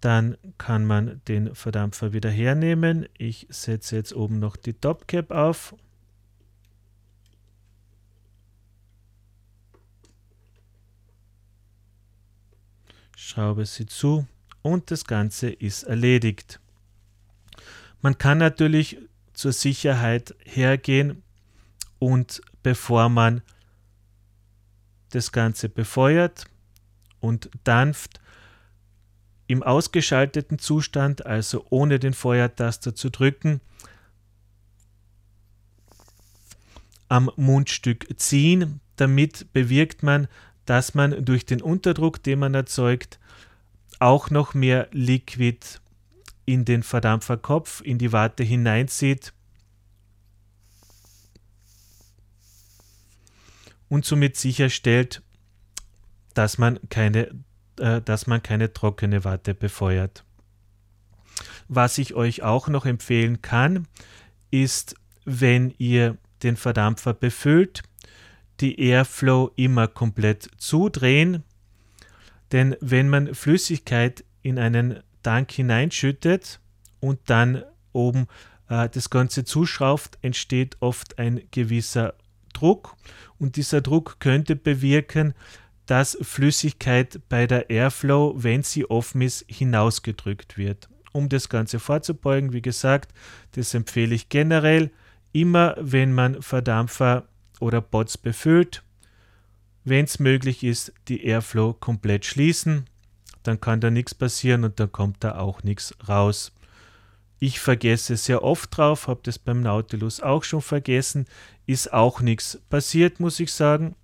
dann 0.01 0.37
kann 0.57 0.85
man 0.85 1.21
den 1.27 1.55
Verdampfer 1.55 2.13
wieder 2.13 2.29
hernehmen. 2.29 3.07
Ich 3.17 3.47
setze 3.49 3.95
jetzt 3.95 4.13
oben 4.13 4.39
noch 4.39 4.55
die 4.55 4.73
Topcap 4.73 5.31
auf. 5.31 5.75
Schraube 13.15 13.65
sie 13.65 13.85
zu 13.85 14.27
und 14.61 14.91
das 14.91 15.05
Ganze 15.05 15.49
ist 15.49 15.83
erledigt. 15.83 16.59
Man 18.01 18.17
kann 18.17 18.37
natürlich 18.37 18.99
zur 19.33 19.51
Sicherheit 19.51 20.35
hergehen 20.43 21.23
und 21.99 22.41
bevor 22.61 23.09
man 23.09 23.41
das 25.09 25.31
Ganze 25.31 25.69
befeuert 25.69 26.45
und 27.19 27.49
dampft, 27.63 28.19
im 29.47 29.63
ausgeschalteten 29.63 30.59
Zustand, 30.59 31.25
also 31.25 31.65
ohne 31.69 31.99
den 31.99 32.13
Feuertaster 32.13 32.95
zu 32.95 33.09
drücken, 33.09 33.61
am 37.07 37.31
Mundstück 37.35 38.07
ziehen. 38.19 38.79
Damit 38.95 39.51
bewirkt 39.53 40.03
man, 40.03 40.27
dass 40.65 40.95
man 40.95 41.23
durch 41.23 41.45
den 41.45 41.61
Unterdruck, 41.61 42.23
den 42.23 42.39
man 42.39 42.53
erzeugt, 42.55 43.19
auch 43.99 44.29
noch 44.29 44.53
mehr 44.53 44.87
Liquid 44.91 45.59
in 46.45 46.65
den 46.65 46.83
Verdampferkopf, 46.83 47.81
in 47.81 47.97
die 47.97 48.11
Warte 48.11 48.43
hineinzieht 48.43 49.33
und 53.89 54.05
somit 54.05 54.35
sicherstellt, 54.35 55.21
dass 56.33 56.57
man 56.57 56.79
keine 56.89 57.31
äh, 57.79 58.01
dass 58.01 58.27
man 58.27 58.41
keine 58.43 58.73
trockene 58.73 59.23
Watte 59.23 59.53
befeuert. 59.53 60.23
Was 61.67 61.97
ich 61.97 62.13
euch 62.13 62.43
auch 62.43 62.67
noch 62.67 62.85
empfehlen 62.85 63.41
kann, 63.41 63.87
ist, 64.51 64.95
wenn 65.25 65.73
ihr 65.77 66.17
den 66.43 66.57
Verdampfer 66.57 67.13
befüllt, 67.13 67.83
die 68.59 68.79
Airflow 68.79 69.51
immer 69.55 69.87
komplett 69.87 70.49
zudrehen. 70.57 71.43
Denn 72.51 72.75
wenn 72.79 73.09
man 73.09 73.33
Flüssigkeit 73.33 74.23
in 74.41 74.59
einen 74.59 75.01
Tank 75.23 75.51
hineinschüttet 75.51 76.59
und 76.99 77.19
dann 77.25 77.63
oben 77.91 78.27
äh, 78.69 78.87
das 78.89 79.09
Ganze 79.09 79.43
zuschrauft, 79.43 80.17
entsteht 80.21 80.77
oft 80.79 81.17
ein 81.17 81.41
gewisser 81.51 82.13
Druck 82.53 82.95
und 83.39 83.55
dieser 83.57 83.81
Druck 83.81 84.19
könnte 84.19 84.55
bewirken, 84.55 85.33
dass 85.85 86.17
Flüssigkeit 86.21 87.19
bei 87.29 87.47
der 87.47 87.69
Airflow, 87.69 88.35
wenn 88.37 88.63
sie 88.63 88.89
offen 88.89 89.21
ist, 89.21 89.45
hinausgedrückt 89.47 90.57
wird. 90.57 90.89
Um 91.11 91.29
das 91.29 91.47
Ganze 91.47 91.79
vorzubeugen, 91.79 92.53
wie 92.53 92.61
gesagt, 92.61 93.13
das 93.53 93.73
empfehle 93.73 94.15
ich 94.15 94.29
generell 94.29 94.91
immer, 95.31 95.75
wenn 95.79 96.13
man 96.13 96.41
Verdampfer 96.41 97.27
oder 97.59 97.81
Bots 97.81 98.17
befüllt, 98.17 98.83
wenn 99.83 100.05
es 100.05 100.19
möglich 100.19 100.63
ist, 100.63 100.93
die 101.07 101.23
Airflow 101.25 101.73
komplett 101.73 102.25
schließen. 102.25 102.85
dann 103.43 103.61
kann 103.61 103.79
da 103.79 103.91
nichts 103.91 104.15
passieren 104.15 104.63
und 104.63 104.79
dann 104.79 104.91
kommt 104.91 105.23
da 105.23 105.37
auch 105.37 105.61
nichts 105.61 105.95
raus. 106.07 106.51
Ich 107.37 107.59
vergesse 107.59 108.17
sehr 108.17 108.43
oft 108.43 108.75
drauf, 108.75 109.07
habe 109.07 109.19
das 109.23 109.37
beim 109.37 109.61
Nautilus 109.61 110.19
auch 110.19 110.43
schon 110.43 110.61
vergessen, 110.61 111.27
ist 111.67 111.93
auch 111.93 112.21
nichts 112.21 112.59
passiert, 112.69 113.19
muss 113.19 113.39
ich 113.39 113.53
sagen. 113.53 113.95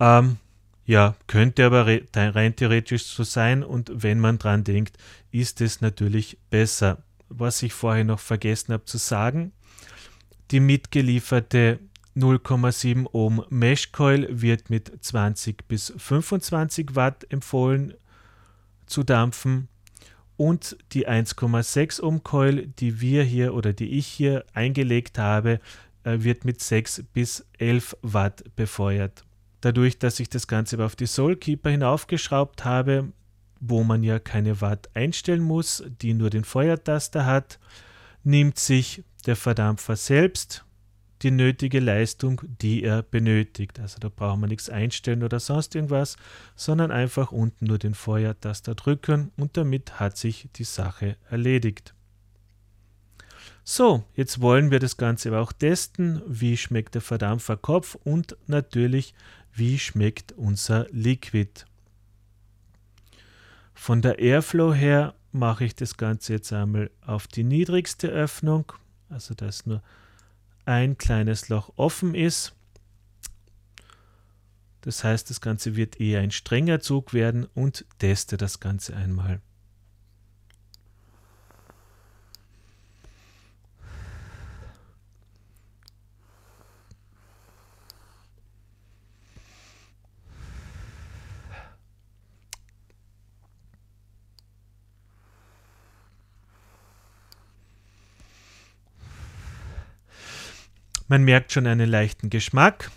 Ähm, 0.00 0.38
ja, 0.86 1.14
könnte 1.26 1.66
aber 1.66 1.86
rein 1.86 2.56
theoretisch 2.56 3.04
so 3.04 3.22
sein 3.22 3.62
und 3.62 3.92
wenn 3.94 4.18
man 4.18 4.38
dran 4.38 4.64
denkt, 4.64 4.96
ist 5.30 5.60
es 5.60 5.80
natürlich 5.80 6.38
besser. 6.50 7.02
Was 7.28 7.62
ich 7.62 7.72
vorher 7.72 8.02
noch 8.02 8.18
vergessen 8.18 8.72
habe 8.72 8.86
zu 8.86 8.98
sagen, 8.98 9.52
die 10.50 10.58
mitgelieferte 10.58 11.78
0,7 12.16 13.06
Ohm 13.12 13.44
Mesh 13.50 13.92
Coil 13.92 14.26
wird 14.30 14.68
mit 14.68 14.92
20 15.00 15.68
bis 15.68 15.92
25 15.96 16.96
Watt 16.96 17.24
empfohlen 17.30 17.94
zu 18.86 19.04
dampfen 19.04 19.68
und 20.36 20.76
die 20.92 21.06
1,6 21.06 22.02
Ohm 22.02 22.24
Coil, 22.24 22.66
die 22.66 23.00
wir 23.00 23.22
hier 23.22 23.54
oder 23.54 23.72
die 23.72 23.96
ich 23.96 24.08
hier 24.08 24.44
eingelegt 24.54 25.18
habe, 25.18 25.60
äh, 26.02 26.16
wird 26.18 26.44
mit 26.44 26.60
6 26.60 27.04
bis 27.12 27.46
11 27.58 27.96
Watt 28.02 28.42
befeuert. 28.56 29.24
Dadurch, 29.60 29.98
dass 29.98 30.20
ich 30.20 30.28
das 30.28 30.46
Ganze 30.46 30.82
auf 30.84 30.96
die 30.96 31.06
Soulkeeper 31.06 31.70
hinaufgeschraubt 31.70 32.64
habe, 32.64 33.12
wo 33.60 33.84
man 33.84 34.02
ja 34.02 34.18
keine 34.18 34.60
Watt 34.60 34.88
einstellen 34.94 35.42
muss, 35.42 35.84
die 36.00 36.14
nur 36.14 36.30
den 36.30 36.44
Feuertaster 36.44 37.26
hat, 37.26 37.58
nimmt 38.24 38.58
sich 38.58 39.04
der 39.26 39.36
Verdampfer 39.36 39.96
selbst 39.96 40.64
die 41.22 41.30
nötige 41.30 41.80
Leistung, 41.80 42.40
die 42.62 42.82
er 42.82 43.02
benötigt. 43.02 43.78
Also 43.78 43.98
da 44.00 44.08
brauchen 44.08 44.40
wir 44.40 44.46
nichts 44.46 44.70
einstellen 44.70 45.22
oder 45.22 45.38
sonst 45.38 45.74
irgendwas, 45.74 46.16
sondern 46.56 46.90
einfach 46.90 47.30
unten 47.30 47.66
nur 47.66 47.78
den 47.78 47.94
Feuertaster 47.94 48.74
drücken 48.74 49.30
und 49.36 49.56
damit 49.56 50.00
hat 50.00 50.16
sich 50.16 50.48
die 50.56 50.64
Sache 50.64 51.16
erledigt. 51.28 51.94
So, 53.62 54.04
jetzt 54.14 54.40
wollen 54.40 54.70
wir 54.70 54.78
das 54.78 54.96
Ganze 54.96 55.28
aber 55.28 55.40
auch 55.40 55.52
testen. 55.52 56.22
Wie 56.26 56.56
schmeckt 56.56 56.94
der 56.94 57.02
Verdampferkopf 57.02 57.96
und 58.02 58.36
natürlich, 58.46 59.14
wie 59.60 59.78
schmeckt 59.78 60.32
unser 60.32 60.86
Liquid. 60.90 61.66
Von 63.74 64.02
der 64.02 64.18
Airflow 64.18 64.72
her 64.74 65.14
mache 65.32 65.64
ich 65.66 65.76
das 65.76 65.96
Ganze 65.96 66.32
jetzt 66.32 66.52
einmal 66.52 66.90
auf 67.06 67.28
die 67.28 67.44
niedrigste 67.44 68.08
Öffnung, 68.08 68.72
also 69.10 69.34
dass 69.34 69.66
nur 69.66 69.82
ein 70.64 70.96
kleines 70.96 71.50
Loch 71.50 71.72
offen 71.76 72.14
ist. 72.14 72.54
Das 74.80 75.04
heißt, 75.04 75.28
das 75.28 75.42
Ganze 75.42 75.76
wird 75.76 76.00
eher 76.00 76.20
ein 76.20 76.30
strenger 76.30 76.80
Zug 76.80 77.12
werden 77.12 77.44
und 77.54 77.84
teste 77.98 78.38
das 78.38 78.60
Ganze 78.60 78.96
einmal. 78.96 79.42
Man 101.10 101.24
merkt 101.24 101.50
schon 101.50 101.66
einen 101.66 101.90
leichten 101.90 102.30
Geschmack, 102.30 102.92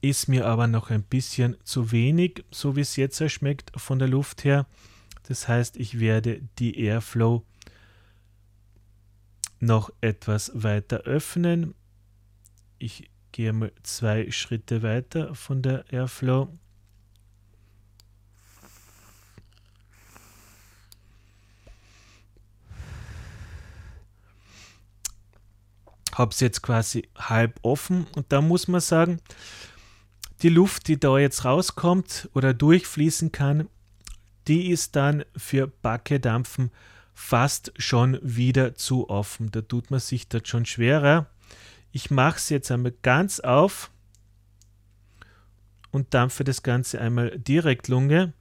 ist 0.00 0.26
mir 0.26 0.44
aber 0.44 0.66
noch 0.66 0.90
ein 0.90 1.04
bisschen 1.04 1.56
zu 1.62 1.92
wenig, 1.92 2.44
so 2.50 2.74
wie 2.74 2.80
es 2.80 2.96
jetzt 2.96 3.22
schmeckt 3.30 3.70
von 3.80 4.00
der 4.00 4.08
Luft 4.08 4.42
her. 4.42 4.66
Das 5.28 5.46
heißt, 5.46 5.76
ich 5.76 6.00
werde 6.00 6.42
die 6.58 6.80
Airflow 6.80 7.44
noch 9.60 9.92
etwas 10.00 10.50
weiter 10.52 11.02
öffnen. 11.02 11.76
Ich 12.80 13.08
gehe 13.30 13.52
mal 13.52 13.70
zwei 13.84 14.32
Schritte 14.32 14.82
weiter 14.82 15.32
von 15.36 15.62
der 15.62 15.84
Airflow. 15.92 16.58
Habe 26.14 26.32
es 26.32 26.40
jetzt 26.40 26.62
quasi 26.62 27.08
halb 27.16 27.58
offen 27.62 28.06
und 28.16 28.32
da 28.32 28.40
muss 28.40 28.68
man 28.68 28.80
sagen, 28.80 29.20
die 30.42 30.48
Luft, 30.48 30.88
die 30.88 30.98
da 30.98 31.18
jetzt 31.18 31.44
rauskommt 31.44 32.28
oder 32.34 32.54
durchfließen 32.54 33.32
kann, 33.32 33.68
die 34.48 34.70
ist 34.70 34.96
dann 34.96 35.24
für 35.36 35.66
Backedampfen 35.66 36.70
fast 37.14 37.72
schon 37.78 38.18
wieder 38.22 38.74
zu 38.74 39.08
offen. 39.08 39.50
Da 39.52 39.62
tut 39.62 39.90
man 39.90 40.00
sich 40.00 40.28
das 40.28 40.42
schon 40.46 40.66
schwerer. 40.66 41.30
Ich 41.92 42.10
mache 42.10 42.36
es 42.36 42.48
jetzt 42.48 42.70
einmal 42.70 42.92
ganz 43.02 43.40
auf 43.40 43.90
und 45.92 46.12
dampfe 46.12 46.44
das 46.44 46.62
Ganze 46.62 47.00
einmal 47.00 47.38
direkt 47.38 47.88
Lunge. 47.88 48.32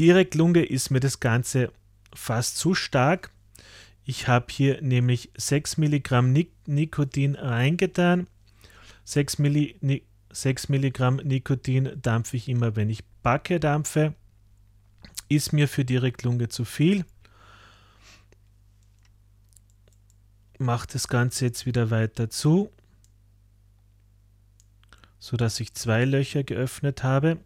Direktlunge 0.00 0.64
ist 0.64 0.88
mir 0.90 1.00
das 1.00 1.20
Ganze 1.20 1.70
fast 2.14 2.56
zu 2.56 2.74
stark. 2.74 3.30
Ich 4.02 4.28
habe 4.28 4.46
hier 4.48 4.80
nämlich 4.80 5.30
6 5.36 5.76
Milligramm 5.76 6.32
Nik 6.32 6.52
Nikotin 6.64 7.34
reingetan. 7.34 8.26
6, 9.04 9.38
Milli 9.40 9.76
Ni 9.82 10.02
6 10.32 10.70
Milligramm 10.70 11.16
Nikotin 11.16 12.00
dampfe 12.00 12.38
ich 12.38 12.48
immer, 12.48 12.76
wenn 12.76 12.88
ich 12.88 13.04
Backe 13.22 13.60
dampfe. 13.60 14.14
Ist 15.28 15.52
mir 15.52 15.68
für 15.68 15.84
Direktlunge 15.84 16.48
zu 16.48 16.64
viel. 16.64 17.04
Mache 20.56 20.86
das 20.90 21.08
Ganze 21.08 21.44
jetzt 21.44 21.66
wieder 21.66 21.90
weiter 21.90 22.30
zu, 22.30 22.70
sodass 25.18 25.60
ich 25.60 25.74
zwei 25.74 26.06
Löcher 26.06 26.42
geöffnet 26.42 27.02
habe. 27.02 27.36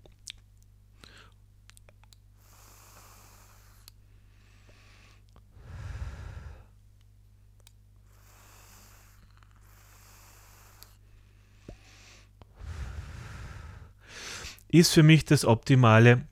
Ist 14.74 14.92
für 14.92 15.04
mich 15.04 15.24
das 15.24 15.44
Optimale, 15.44 16.26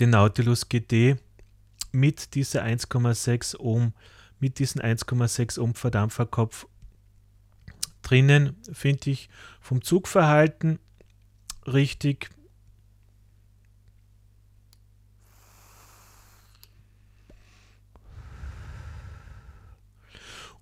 den 0.00 0.08
Nautilus 0.08 0.70
GT 0.70 1.18
mit 1.90 2.34
dieser 2.34 2.64
1,6 2.64 3.58
Ohm, 3.58 3.92
mit 4.40 4.58
diesem 4.58 4.80
1,6 4.80 5.60
Ohm 5.60 5.74
Verdampferkopf 5.74 6.66
drinnen, 8.00 8.56
finde 8.72 9.10
ich 9.10 9.28
vom 9.60 9.82
Zugverhalten 9.82 10.78
richtig. 11.66 12.30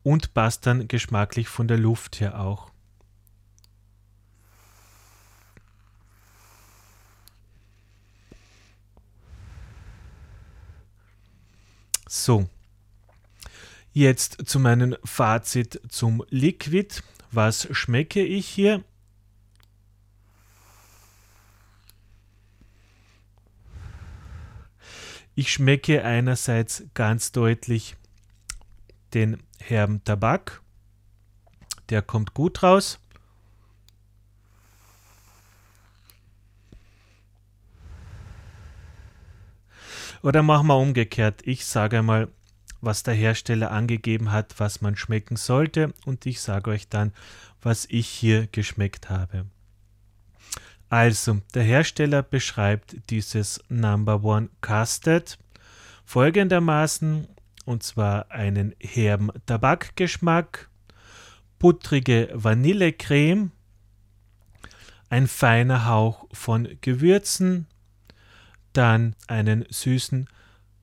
Und 0.02 0.34
passt 0.34 0.66
dann 0.66 0.88
geschmacklich 0.88 1.46
von 1.46 1.68
der 1.68 1.78
Luft 1.78 2.18
her 2.18 2.40
auch. 2.40 2.69
So, 12.12 12.48
jetzt 13.92 14.48
zu 14.48 14.58
meinem 14.58 14.96
Fazit 15.04 15.80
zum 15.90 16.24
Liquid. 16.28 17.04
Was 17.30 17.68
schmecke 17.70 18.20
ich 18.20 18.48
hier? 18.48 18.82
Ich 25.36 25.52
schmecke 25.52 26.04
einerseits 26.04 26.82
ganz 26.94 27.30
deutlich 27.30 27.94
den 29.14 29.40
herben 29.60 30.02
Tabak. 30.02 30.62
Der 31.90 32.02
kommt 32.02 32.34
gut 32.34 32.64
raus. 32.64 32.98
Oder 40.22 40.42
machen 40.42 40.66
wir 40.66 40.76
umgekehrt. 40.76 41.42
Ich 41.44 41.64
sage 41.64 42.02
mal, 42.02 42.28
was 42.80 43.02
der 43.02 43.14
Hersteller 43.14 43.70
angegeben 43.70 44.32
hat, 44.32 44.54
was 44.58 44.80
man 44.80 44.96
schmecken 44.96 45.36
sollte 45.36 45.92
und 46.04 46.26
ich 46.26 46.40
sage 46.40 46.70
euch 46.70 46.88
dann, 46.88 47.12
was 47.62 47.86
ich 47.90 48.08
hier 48.08 48.46
geschmeckt 48.46 49.10
habe. 49.10 49.46
Also, 50.88 51.40
der 51.54 51.62
Hersteller 51.62 52.22
beschreibt 52.22 52.96
dieses 53.10 53.62
Number 53.68 54.24
One 54.24 54.48
Custard 54.60 55.38
folgendermaßen, 56.04 57.28
und 57.64 57.82
zwar 57.84 58.30
einen 58.30 58.74
herben 58.80 59.30
Tabakgeschmack, 59.46 60.68
buttrige 61.60 62.30
Vanillecreme, 62.32 63.52
ein 65.10 65.28
feiner 65.28 65.86
Hauch 65.86 66.26
von 66.32 66.68
Gewürzen, 66.80 67.66
dann 68.72 69.16
einen 69.26 69.66
süßen 69.70 70.28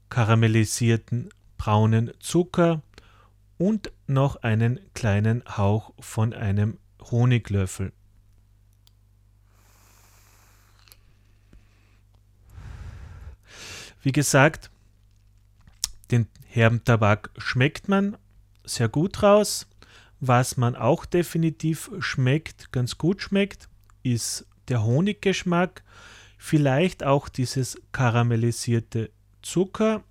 karamellisierten 0.09 1.29
braunen 1.57 2.11
Zucker 2.19 2.81
und 3.57 3.91
noch 4.05 4.37
einen 4.37 4.79
kleinen 4.93 5.43
Hauch 5.57 5.93
von 5.99 6.33
einem 6.33 6.77
Honiglöffel. 7.01 7.91
Wie 14.01 14.11
gesagt, 14.11 14.69
den 16.11 16.27
herben 16.45 16.83
Tabak 16.83 17.31
schmeckt 17.37 17.89
man 17.89 18.17
sehr 18.63 18.89
gut 18.89 19.23
raus. 19.23 19.67
Was 20.19 20.57
man 20.57 20.75
auch 20.75 21.05
definitiv 21.05 21.91
schmeckt, 21.99 22.71
ganz 22.71 22.97
gut 22.97 23.21
schmeckt, 23.21 23.69
ist 24.03 24.47
der 24.67 24.83
Honiggeschmack, 24.83 25.83
vielleicht 26.37 27.03
auch 27.03 27.29
dieses 27.29 27.81
karamellisierte 27.91 29.11
Zucker. 29.41 30.03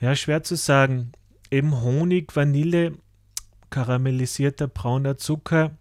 Ja, 0.00 0.16
schwer 0.16 0.42
zu 0.42 0.56
sagen. 0.56 1.12
Eben 1.50 1.82
Honig, 1.82 2.34
Vanille, 2.34 2.96
karamellisierter 3.68 4.66
brauner 4.66 5.18
Zucker 5.18 5.76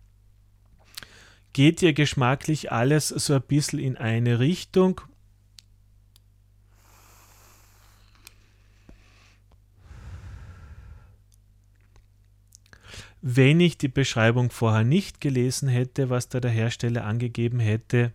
geht 1.53 1.81
ja 1.81 1.91
geschmacklich 1.91 2.71
alles 2.71 3.09
so 3.09 3.33
ein 3.33 3.41
bisschen 3.41 3.79
in 3.79 3.97
eine 3.97 4.39
Richtung. 4.39 5.01
Wenn 13.21 13.59
ich 13.59 13.77
die 13.77 13.89
Beschreibung 13.89 14.49
vorher 14.49 14.83
nicht 14.83 15.19
gelesen 15.19 15.67
hätte, 15.67 16.09
was 16.09 16.29
da 16.29 16.39
der 16.39 16.51
Hersteller 16.51 17.05
angegeben 17.05 17.59
hätte, 17.59 18.13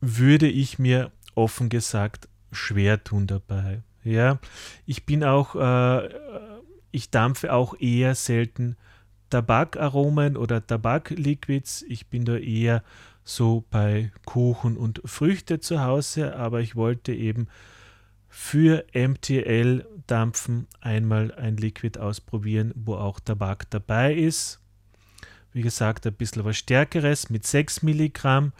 würde 0.00 0.48
ich 0.48 0.78
mir 0.78 1.10
offen 1.34 1.68
gesagt 1.68 2.28
schwer 2.52 3.02
tun 3.02 3.26
dabei. 3.26 3.82
Ja, 4.04 4.38
ich 4.86 5.04
bin 5.04 5.24
auch, 5.24 5.54
äh, 5.54 6.08
ich 6.92 7.10
dampfe 7.10 7.52
auch 7.52 7.74
eher 7.78 8.14
selten 8.14 8.76
Tabakaromen 9.30 10.36
oder 10.36 10.66
Tabakliquids. 10.66 11.82
Ich 11.88 12.06
bin 12.06 12.24
da 12.24 12.36
eher 12.36 12.82
so 13.24 13.64
bei 13.70 14.10
Kuchen 14.24 14.76
und 14.76 15.02
Früchte 15.04 15.60
zu 15.60 15.82
Hause, 15.82 16.36
aber 16.36 16.60
ich 16.60 16.76
wollte 16.76 17.12
eben 17.12 17.48
für 18.28 18.84
MTL 18.94 19.86
dampfen 20.06 20.66
einmal 20.80 21.34
ein 21.34 21.56
Liquid 21.56 21.98
ausprobieren, 21.98 22.72
wo 22.74 22.94
auch 22.94 23.20
Tabak 23.20 23.70
dabei 23.70 24.14
ist. 24.14 24.60
Wie 25.52 25.62
gesagt, 25.62 26.06
ein 26.06 26.14
bisschen 26.14 26.44
was 26.44 26.56
Stärkeres 26.56 27.30
mit 27.30 27.46
6 27.46 27.82
Milligramm. 27.82 28.52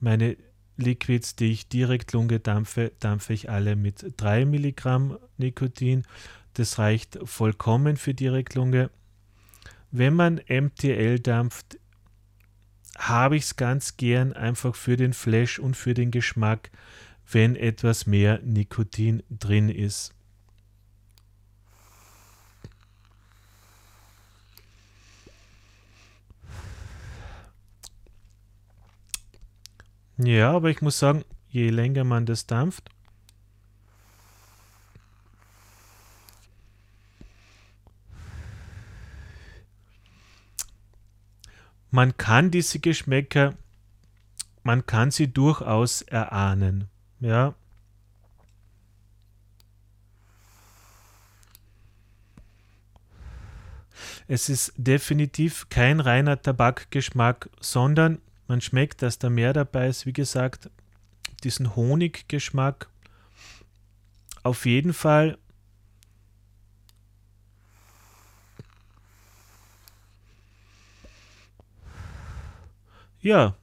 Meine 0.00 0.36
Liquids, 0.76 1.36
die 1.36 1.52
ich 1.52 1.68
direkt 1.68 2.12
Lunge 2.12 2.40
dampfe, 2.40 2.92
dampfe 3.00 3.32
ich 3.32 3.50
alle 3.50 3.76
mit 3.76 4.14
3 4.16 4.44
Milligramm 4.44 5.18
Nikotin. 5.38 6.02
Das 6.54 6.78
reicht 6.78 7.18
vollkommen 7.24 7.96
für 7.96 8.14
Direktlunge 8.14 8.90
wenn 9.96 10.14
man 10.14 10.40
MTL 10.48 11.20
dampft, 11.20 11.78
habe 12.98 13.36
ich 13.36 13.44
es 13.44 13.56
ganz 13.56 13.96
gern 13.96 14.32
einfach 14.32 14.74
für 14.74 14.96
den 14.96 15.12
Flash 15.12 15.60
und 15.60 15.76
für 15.76 15.94
den 15.94 16.10
Geschmack, 16.10 16.72
wenn 17.30 17.56
etwas 17.56 18.06
mehr 18.06 18.40
Nikotin 18.42 19.22
drin 19.30 19.68
ist. 19.68 20.14
Ja, 30.16 30.52
aber 30.52 30.70
ich 30.70 30.80
muss 30.80 30.98
sagen, 30.98 31.24
je 31.48 31.70
länger 31.70 32.04
man 32.04 32.24
das 32.24 32.46
dampft, 32.46 32.88
man 41.90 42.16
kann 42.16 42.50
diese 42.52 42.78
Geschmäcker, 42.78 43.54
man 44.62 44.86
kann 44.86 45.10
sie 45.10 45.32
durchaus 45.32 46.02
erahnen. 46.02 46.88
Ja. 47.20 47.54
Es 54.26 54.48
ist 54.48 54.72
definitiv 54.76 55.68
kein 55.68 56.00
reiner 56.00 56.40
Tabakgeschmack, 56.40 57.50
sondern 57.60 58.20
man 58.46 58.60
schmeckt, 58.60 59.02
dass 59.02 59.18
da 59.18 59.28
mehr 59.30 59.52
dabei 59.52 59.88
ist. 59.88 60.06
Wie 60.06 60.12
gesagt, 60.12 60.70
diesen 61.42 61.76
Honiggeschmack. 61.76 62.88
Auf 64.42 64.66
jeden 64.66 64.92
Fall 64.92 65.38
ja, 73.20 73.54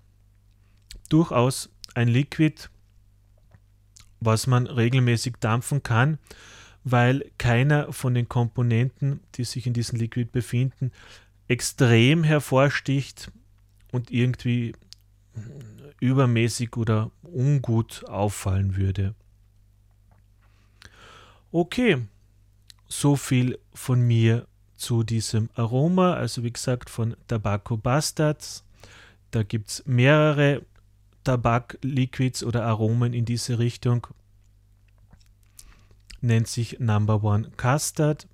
durchaus 1.09 1.69
ein 1.93 2.07
Liquid, 2.07 2.69
was 4.21 4.47
man 4.47 4.67
regelmäßig 4.67 5.35
dampfen 5.39 5.83
kann, 5.83 6.17
weil 6.83 7.29
keiner 7.37 7.91
von 7.91 8.13
den 8.13 8.29
Komponenten, 8.29 9.19
die 9.35 9.43
sich 9.43 9.67
in 9.67 9.73
diesem 9.73 9.99
Liquid 9.99 10.29
befinden, 10.31 10.91
extrem 11.47 12.23
hervorsticht 12.23 13.31
und 13.91 14.09
irgendwie 14.09 14.73
übermäßig 15.99 16.77
oder 16.77 17.11
ungut 17.23 18.05
auffallen 18.07 18.77
würde. 18.77 19.13
Okay, 21.51 21.97
so 22.87 23.15
viel 23.15 23.59
von 23.73 24.01
mir 24.01 24.47
zu 24.75 25.03
diesem 25.03 25.49
Aroma, 25.55 26.13
also 26.13 26.43
wie 26.43 26.51
gesagt 26.51 26.89
von 26.89 27.15
Tobacco 27.27 27.77
Bastards. 27.77 28.63
Da 29.31 29.43
gibt 29.43 29.69
es 29.69 29.83
mehrere 29.85 30.63
Tabak-Liquids 31.23 32.43
oder 32.43 32.65
Aromen 32.65 33.13
in 33.13 33.25
diese 33.25 33.59
Richtung. 33.59 34.07
Nennt 36.21 36.47
sich 36.47 36.79
Number 36.79 37.23
One 37.23 37.51
Custard. 37.57 38.27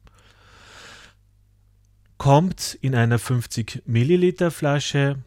Kommt 2.17 2.77
in 2.81 2.95
einer 2.95 3.19
50 3.19 3.83
Milliliter 3.85 4.51
Flasche 4.51 5.23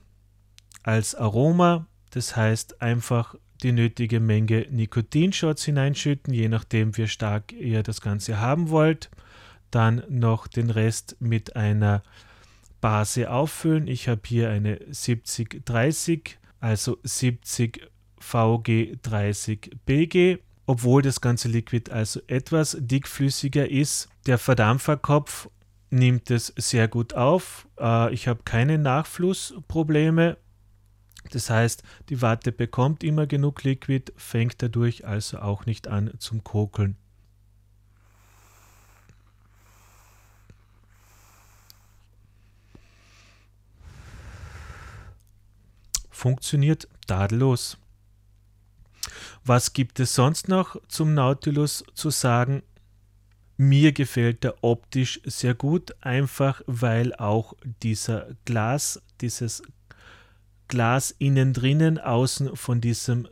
als 0.82 1.14
Aroma. 1.14 1.86
Das 2.10 2.36
heißt 2.36 2.82
einfach 2.82 3.36
die 3.62 3.72
nötige 3.72 4.20
Menge 4.20 4.66
Nikotinshots 4.70 5.64
hineinschütten, 5.64 6.32
je 6.32 6.48
nachdem 6.48 6.96
wie 6.96 7.06
stark 7.06 7.52
ihr 7.52 7.82
das 7.82 8.00
Ganze 8.00 8.40
haben 8.40 8.70
wollt. 8.70 9.10
Dann 9.70 10.02
noch 10.08 10.46
den 10.48 10.70
Rest 10.70 11.16
mit 11.20 11.56
einer 11.56 12.02
Base 12.80 13.30
auffüllen. 13.30 13.86
Ich 13.86 14.08
habe 14.08 14.22
hier 14.24 14.50
eine 14.50 14.80
7030, 14.90 16.38
also 16.60 16.98
70 17.02 17.90
VG 18.18 18.98
30 19.02 19.70
BG. 19.86 20.38
Obwohl 20.66 21.02
das 21.02 21.20
ganze 21.20 21.48
Liquid 21.48 21.90
also 21.90 22.20
etwas 22.28 22.76
dickflüssiger 22.78 23.68
ist, 23.68 24.08
der 24.26 24.38
Verdampferkopf 24.38 25.48
nimmt 25.90 26.30
es 26.30 26.52
sehr 26.56 26.86
gut 26.86 27.14
auf. 27.14 27.66
Äh, 27.78 28.14
ich 28.14 28.28
habe 28.28 28.42
keine 28.44 28.78
Nachflussprobleme. 28.78 30.36
Das 31.32 31.50
heißt, 31.50 31.82
die 32.08 32.22
Watte 32.22 32.52
bekommt 32.52 33.02
immer 33.04 33.26
genug 33.26 33.64
Liquid, 33.64 34.12
fängt 34.16 34.62
dadurch 34.62 35.06
also 35.06 35.40
auch 35.40 35.66
nicht 35.66 35.88
an 35.88 36.12
zum 36.18 36.44
Kokeln. 36.44 36.96
Funktioniert 46.20 46.86
tadellos. 47.06 47.78
Was 49.44 49.72
gibt 49.72 49.98
es 50.00 50.14
sonst 50.14 50.48
noch 50.48 50.76
zum 50.86 51.14
Nautilus 51.14 51.82
zu 51.94 52.10
sagen? 52.10 52.62
Mir 53.56 53.92
gefällt 53.92 54.44
er 54.44 54.62
optisch 54.62 55.20
sehr 55.24 55.54
gut, 55.54 55.94
einfach 56.02 56.62
weil 56.66 57.14
auch 57.14 57.54
dieser 57.82 58.28
Glas, 58.44 59.02
dieses 59.20 59.62
Glas 60.68 61.10
innen 61.18 61.52
drinnen, 61.54 61.98
außen 61.98 62.54
von 62.54 62.80
diesem 62.80 63.26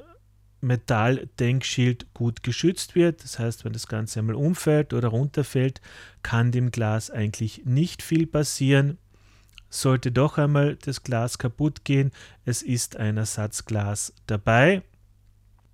Metalldenkschild 0.61 2.13
gut 2.15 2.43
geschützt 2.43 2.95
wird. 2.95 3.23
Das 3.23 3.39
heißt, 3.39 3.65
wenn 3.65 3.75
das 3.75 3.87
Ganze 3.87 4.19
einmal 4.19 4.35
umfällt 4.35 4.93
oder 4.93 5.09
runterfällt, 5.09 5.81
kann 6.23 6.53
dem 6.53 6.71
Glas 6.71 7.11
eigentlich 7.11 7.63
nicht 7.65 8.03
viel 8.03 8.27
passieren. 8.27 8.99
Sollte 9.71 10.13
doch 10.13 10.39
einmal 10.39 10.77
das 10.77 11.03
Glas 11.03 11.39
kaputt 11.39 11.85
gehen, 11.85 12.13
es 12.45 12.63
ist 12.63 12.97
ein 12.97 13.17
Ersatzglas 13.17 14.15
dabei. 14.27 14.83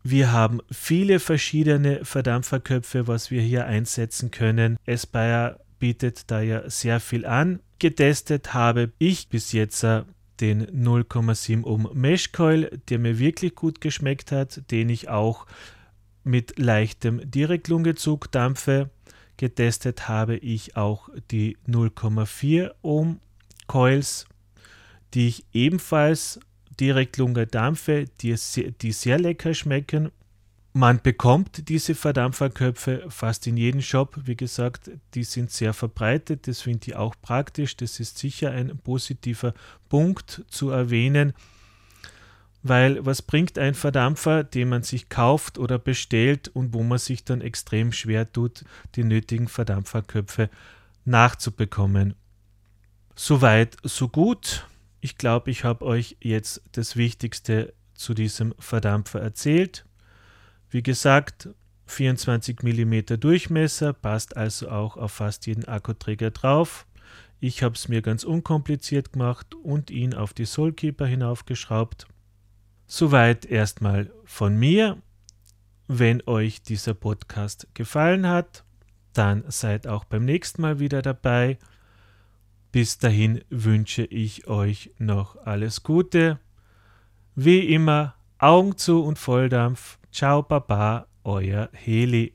Wir 0.02 0.33
haben 0.33 0.61
viele 0.70 1.18
verschiedene 1.18 2.04
Verdampferköpfe, 2.04 3.09
was 3.09 3.30
wir 3.30 3.40
hier 3.40 3.66
einsetzen 3.66 4.30
können. 4.30 4.76
Espire 4.85 5.61
bietet 5.78 6.30
da 6.30 6.40
ja 6.40 6.68
sehr 6.68 7.00
viel 7.00 7.24
an. 7.24 7.61
Getestet 7.78 8.52
habe 8.52 8.92
ich 8.98 9.28
bis 9.28 9.52
jetzt 9.52 9.83
den 10.40 10.66
0,7 10.66 11.64
Ohm 11.64 11.88
Mesh 11.94 12.33
Coil, 12.33 12.70
der 12.88 12.98
mir 12.98 13.18
wirklich 13.18 13.54
gut 13.54 13.80
geschmeckt 13.80 14.33
hat, 14.33 14.70
den 14.70 14.88
ich 14.88 15.09
auch 15.09 15.46
mit 16.22 16.59
leichtem 16.59 17.30
Direktlungezug 17.30 18.30
dampfe. 18.30 18.90
Getestet 19.37 20.09
habe 20.09 20.37
ich 20.37 20.76
auch 20.76 21.09
die 21.30 21.57
0,4 21.66 22.72
Ohm 22.83 23.20
Coils, 23.66 24.27
die 25.14 25.29
ich 25.29 25.44
ebenfalls 25.53 26.40
Direktlunge 26.81 27.46
dampfe, 27.46 28.07
die, 28.20 28.35
die 28.81 28.92
sehr 28.92 29.18
lecker 29.18 29.55
schmecken 29.55 30.11
man 30.77 31.00
bekommt 31.00 31.68
diese 31.68 31.94
Verdampferköpfe 31.94 33.05
fast 33.09 33.46
in 33.46 33.57
jedem 33.57 33.81
Shop. 33.81 34.18
Wie 34.24 34.35
gesagt, 34.35 34.90
die 35.14 35.22
sind 35.22 35.53
sehr 35.53 35.72
verbreitet. 35.72 36.48
Das 36.48 36.62
finde 36.62 36.88
ich 36.88 36.96
auch 36.96 37.14
praktisch. 37.22 37.77
Das 37.77 38.00
ist 38.00 38.18
sicher 38.18 38.50
ein 38.50 38.77
positiver 38.79 39.55
Punkt 39.88 40.44
zu 40.48 40.70
erwähnen. 40.70 41.33
Weil 42.64 43.07
was 43.07 43.22
bringt 43.22 43.57
ein 43.57 43.74
Verdampfer, 43.74 44.42
den 44.42 44.68
man 44.68 44.83
sich 44.83 45.09
kauft 45.09 45.59
oder 45.59 45.79
bestellt 45.79 46.48
und 46.48 46.74
wo 46.74 46.83
man 46.83 46.98
sich 46.98 47.24
dann 47.24 47.40
extrem 47.40 47.92
schwer 47.92 48.33
tut, 48.33 48.64
die 48.96 49.05
nötigen 49.05 49.46
Verdampferköpfe 49.46 50.50
nachzubekommen? 51.05 52.14
Soweit, 53.16 53.77
so 53.83 54.09
gut. 54.09 54.66
Ich 55.00 55.18
glaube, 55.18 55.50
ich 55.50 55.64
habe 55.64 55.85
euch 55.85 56.16
jetzt 56.20 56.62
das 56.72 56.96
Wichtigste 56.96 57.74
zu 57.94 58.14
diesem 58.14 58.55
Verdampfer 58.59 59.20
erzählt. 59.20 59.85
Wie 60.70 60.83
gesagt, 60.83 61.48
24 61.87 62.62
mm 62.62 63.20
Durchmesser, 63.20 63.92
passt 63.92 64.37
also 64.37 64.68
auch 64.68 64.96
auf 64.96 65.12
fast 65.12 65.46
jeden 65.46 65.64
Akkuträger 65.66 66.31
drauf. 66.31 66.87
Ich 67.38 67.62
habe 67.62 67.74
es 67.74 67.88
mir 67.88 68.03
ganz 68.03 68.24
unkompliziert 68.24 69.12
gemacht 69.12 69.55
und 69.55 69.90
ihn 69.90 70.14
auf 70.14 70.33
die 70.33 70.46
Soulkeeper 70.46 71.07
hinaufgeschraubt. 71.07 72.07
Soweit 72.87 73.44
erstmal 73.44 74.11
von 74.24 74.57
mir. 74.57 74.98
Wenn 75.87 76.22
euch 76.27 76.62
dieser 76.62 76.94
Podcast 76.94 77.68
gefallen 77.74 78.27
hat, 78.27 78.64
dann 79.12 79.44
seid 79.48 79.87
auch 79.87 80.05
beim 80.05 80.24
nächsten 80.24 80.62
Mal 80.62 80.81
wieder 80.81 81.03
dabei. 81.03 81.59
Bis 82.74 82.98
dahin 82.98 83.40
wünsche 83.50 84.02
ich 84.02 84.48
euch 84.48 84.90
noch 84.98 85.37
alles 85.46 85.84
Gute. 85.84 86.40
Wie 87.37 87.60
immer, 87.60 88.16
Augen 88.40 88.76
zu 88.76 89.04
und 89.04 89.16
Volldampf. 89.16 90.00
Ciao, 90.10 90.42
Baba, 90.42 91.06
euer 91.22 91.68
Heli. 91.72 92.34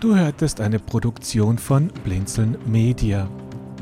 Du 0.00 0.16
hörtest 0.16 0.62
eine 0.62 0.78
Produktion 0.78 1.58
von 1.58 1.88
Blinzeln 2.02 2.56
Media. 2.64 3.28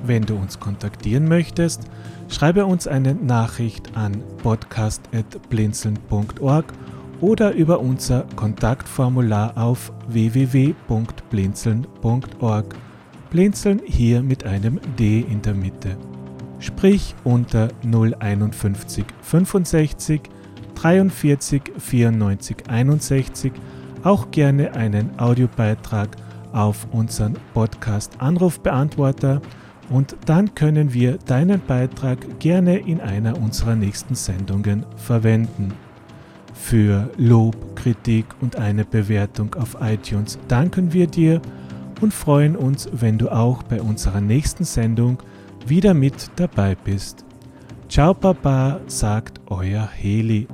Wenn 0.02 0.22
du 0.22 0.34
uns 0.34 0.58
kontaktieren 0.58 1.28
möchtest, 1.28 1.82
schreibe 2.28 2.66
uns 2.66 2.88
eine 2.88 3.14
Nachricht 3.14 3.96
an 3.96 4.24
podcast.blinzeln.org 4.38 6.74
oder 7.20 7.52
über 7.52 7.80
unser 7.80 8.24
Kontaktformular 8.36 9.56
auf 9.56 9.92
www.blinzeln.org. 10.08 12.74
Blinzeln 13.30 13.80
hier 13.84 14.22
mit 14.22 14.44
einem 14.44 14.80
D 14.98 15.20
in 15.20 15.42
der 15.42 15.52
Mitte 15.54 15.98
sprich 16.58 17.14
unter 17.24 17.68
051 17.82 19.04
65 19.22 20.20
43 20.74 21.62
94 21.78 22.56
61 22.68 23.52
auch 24.04 24.30
gerne 24.30 24.74
einen 24.74 25.18
Audiobeitrag 25.18 26.16
auf 26.52 26.86
unseren 26.92 27.34
Podcast 27.52 28.20
Anrufbeantworter 28.20 29.40
und 29.90 30.16
dann 30.26 30.54
können 30.54 30.92
wir 30.92 31.18
deinen 31.18 31.60
Beitrag 31.66 32.38
gerne 32.38 32.78
in 32.78 33.00
einer 33.00 33.36
unserer 33.38 33.74
nächsten 33.74 34.14
Sendungen 34.14 34.84
verwenden. 34.96 35.72
Für 36.60 37.10
Lob, 37.16 37.76
Kritik 37.76 38.26
und 38.42 38.56
eine 38.56 38.84
Bewertung 38.84 39.54
auf 39.54 39.78
iTunes 39.80 40.38
danken 40.48 40.92
wir 40.92 41.06
dir 41.06 41.40
und 42.02 42.12
freuen 42.12 42.56
uns, 42.56 42.88
wenn 42.92 43.16
du 43.16 43.30
auch 43.30 43.62
bei 43.62 43.80
unserer 43.80 44.20
nächsten 44.20 44.64
Sendung 44.64 45.18
wieder 45.66 45.94
mit 45.94 46.30
dabei 46.36 46.74
bist. 46.74 47.24
Ciao 47.88 48.12
Papa, 48.12 48.80
sagt 48.86 49.40
euer 49.46 49.88
Heli. 49.90 50.46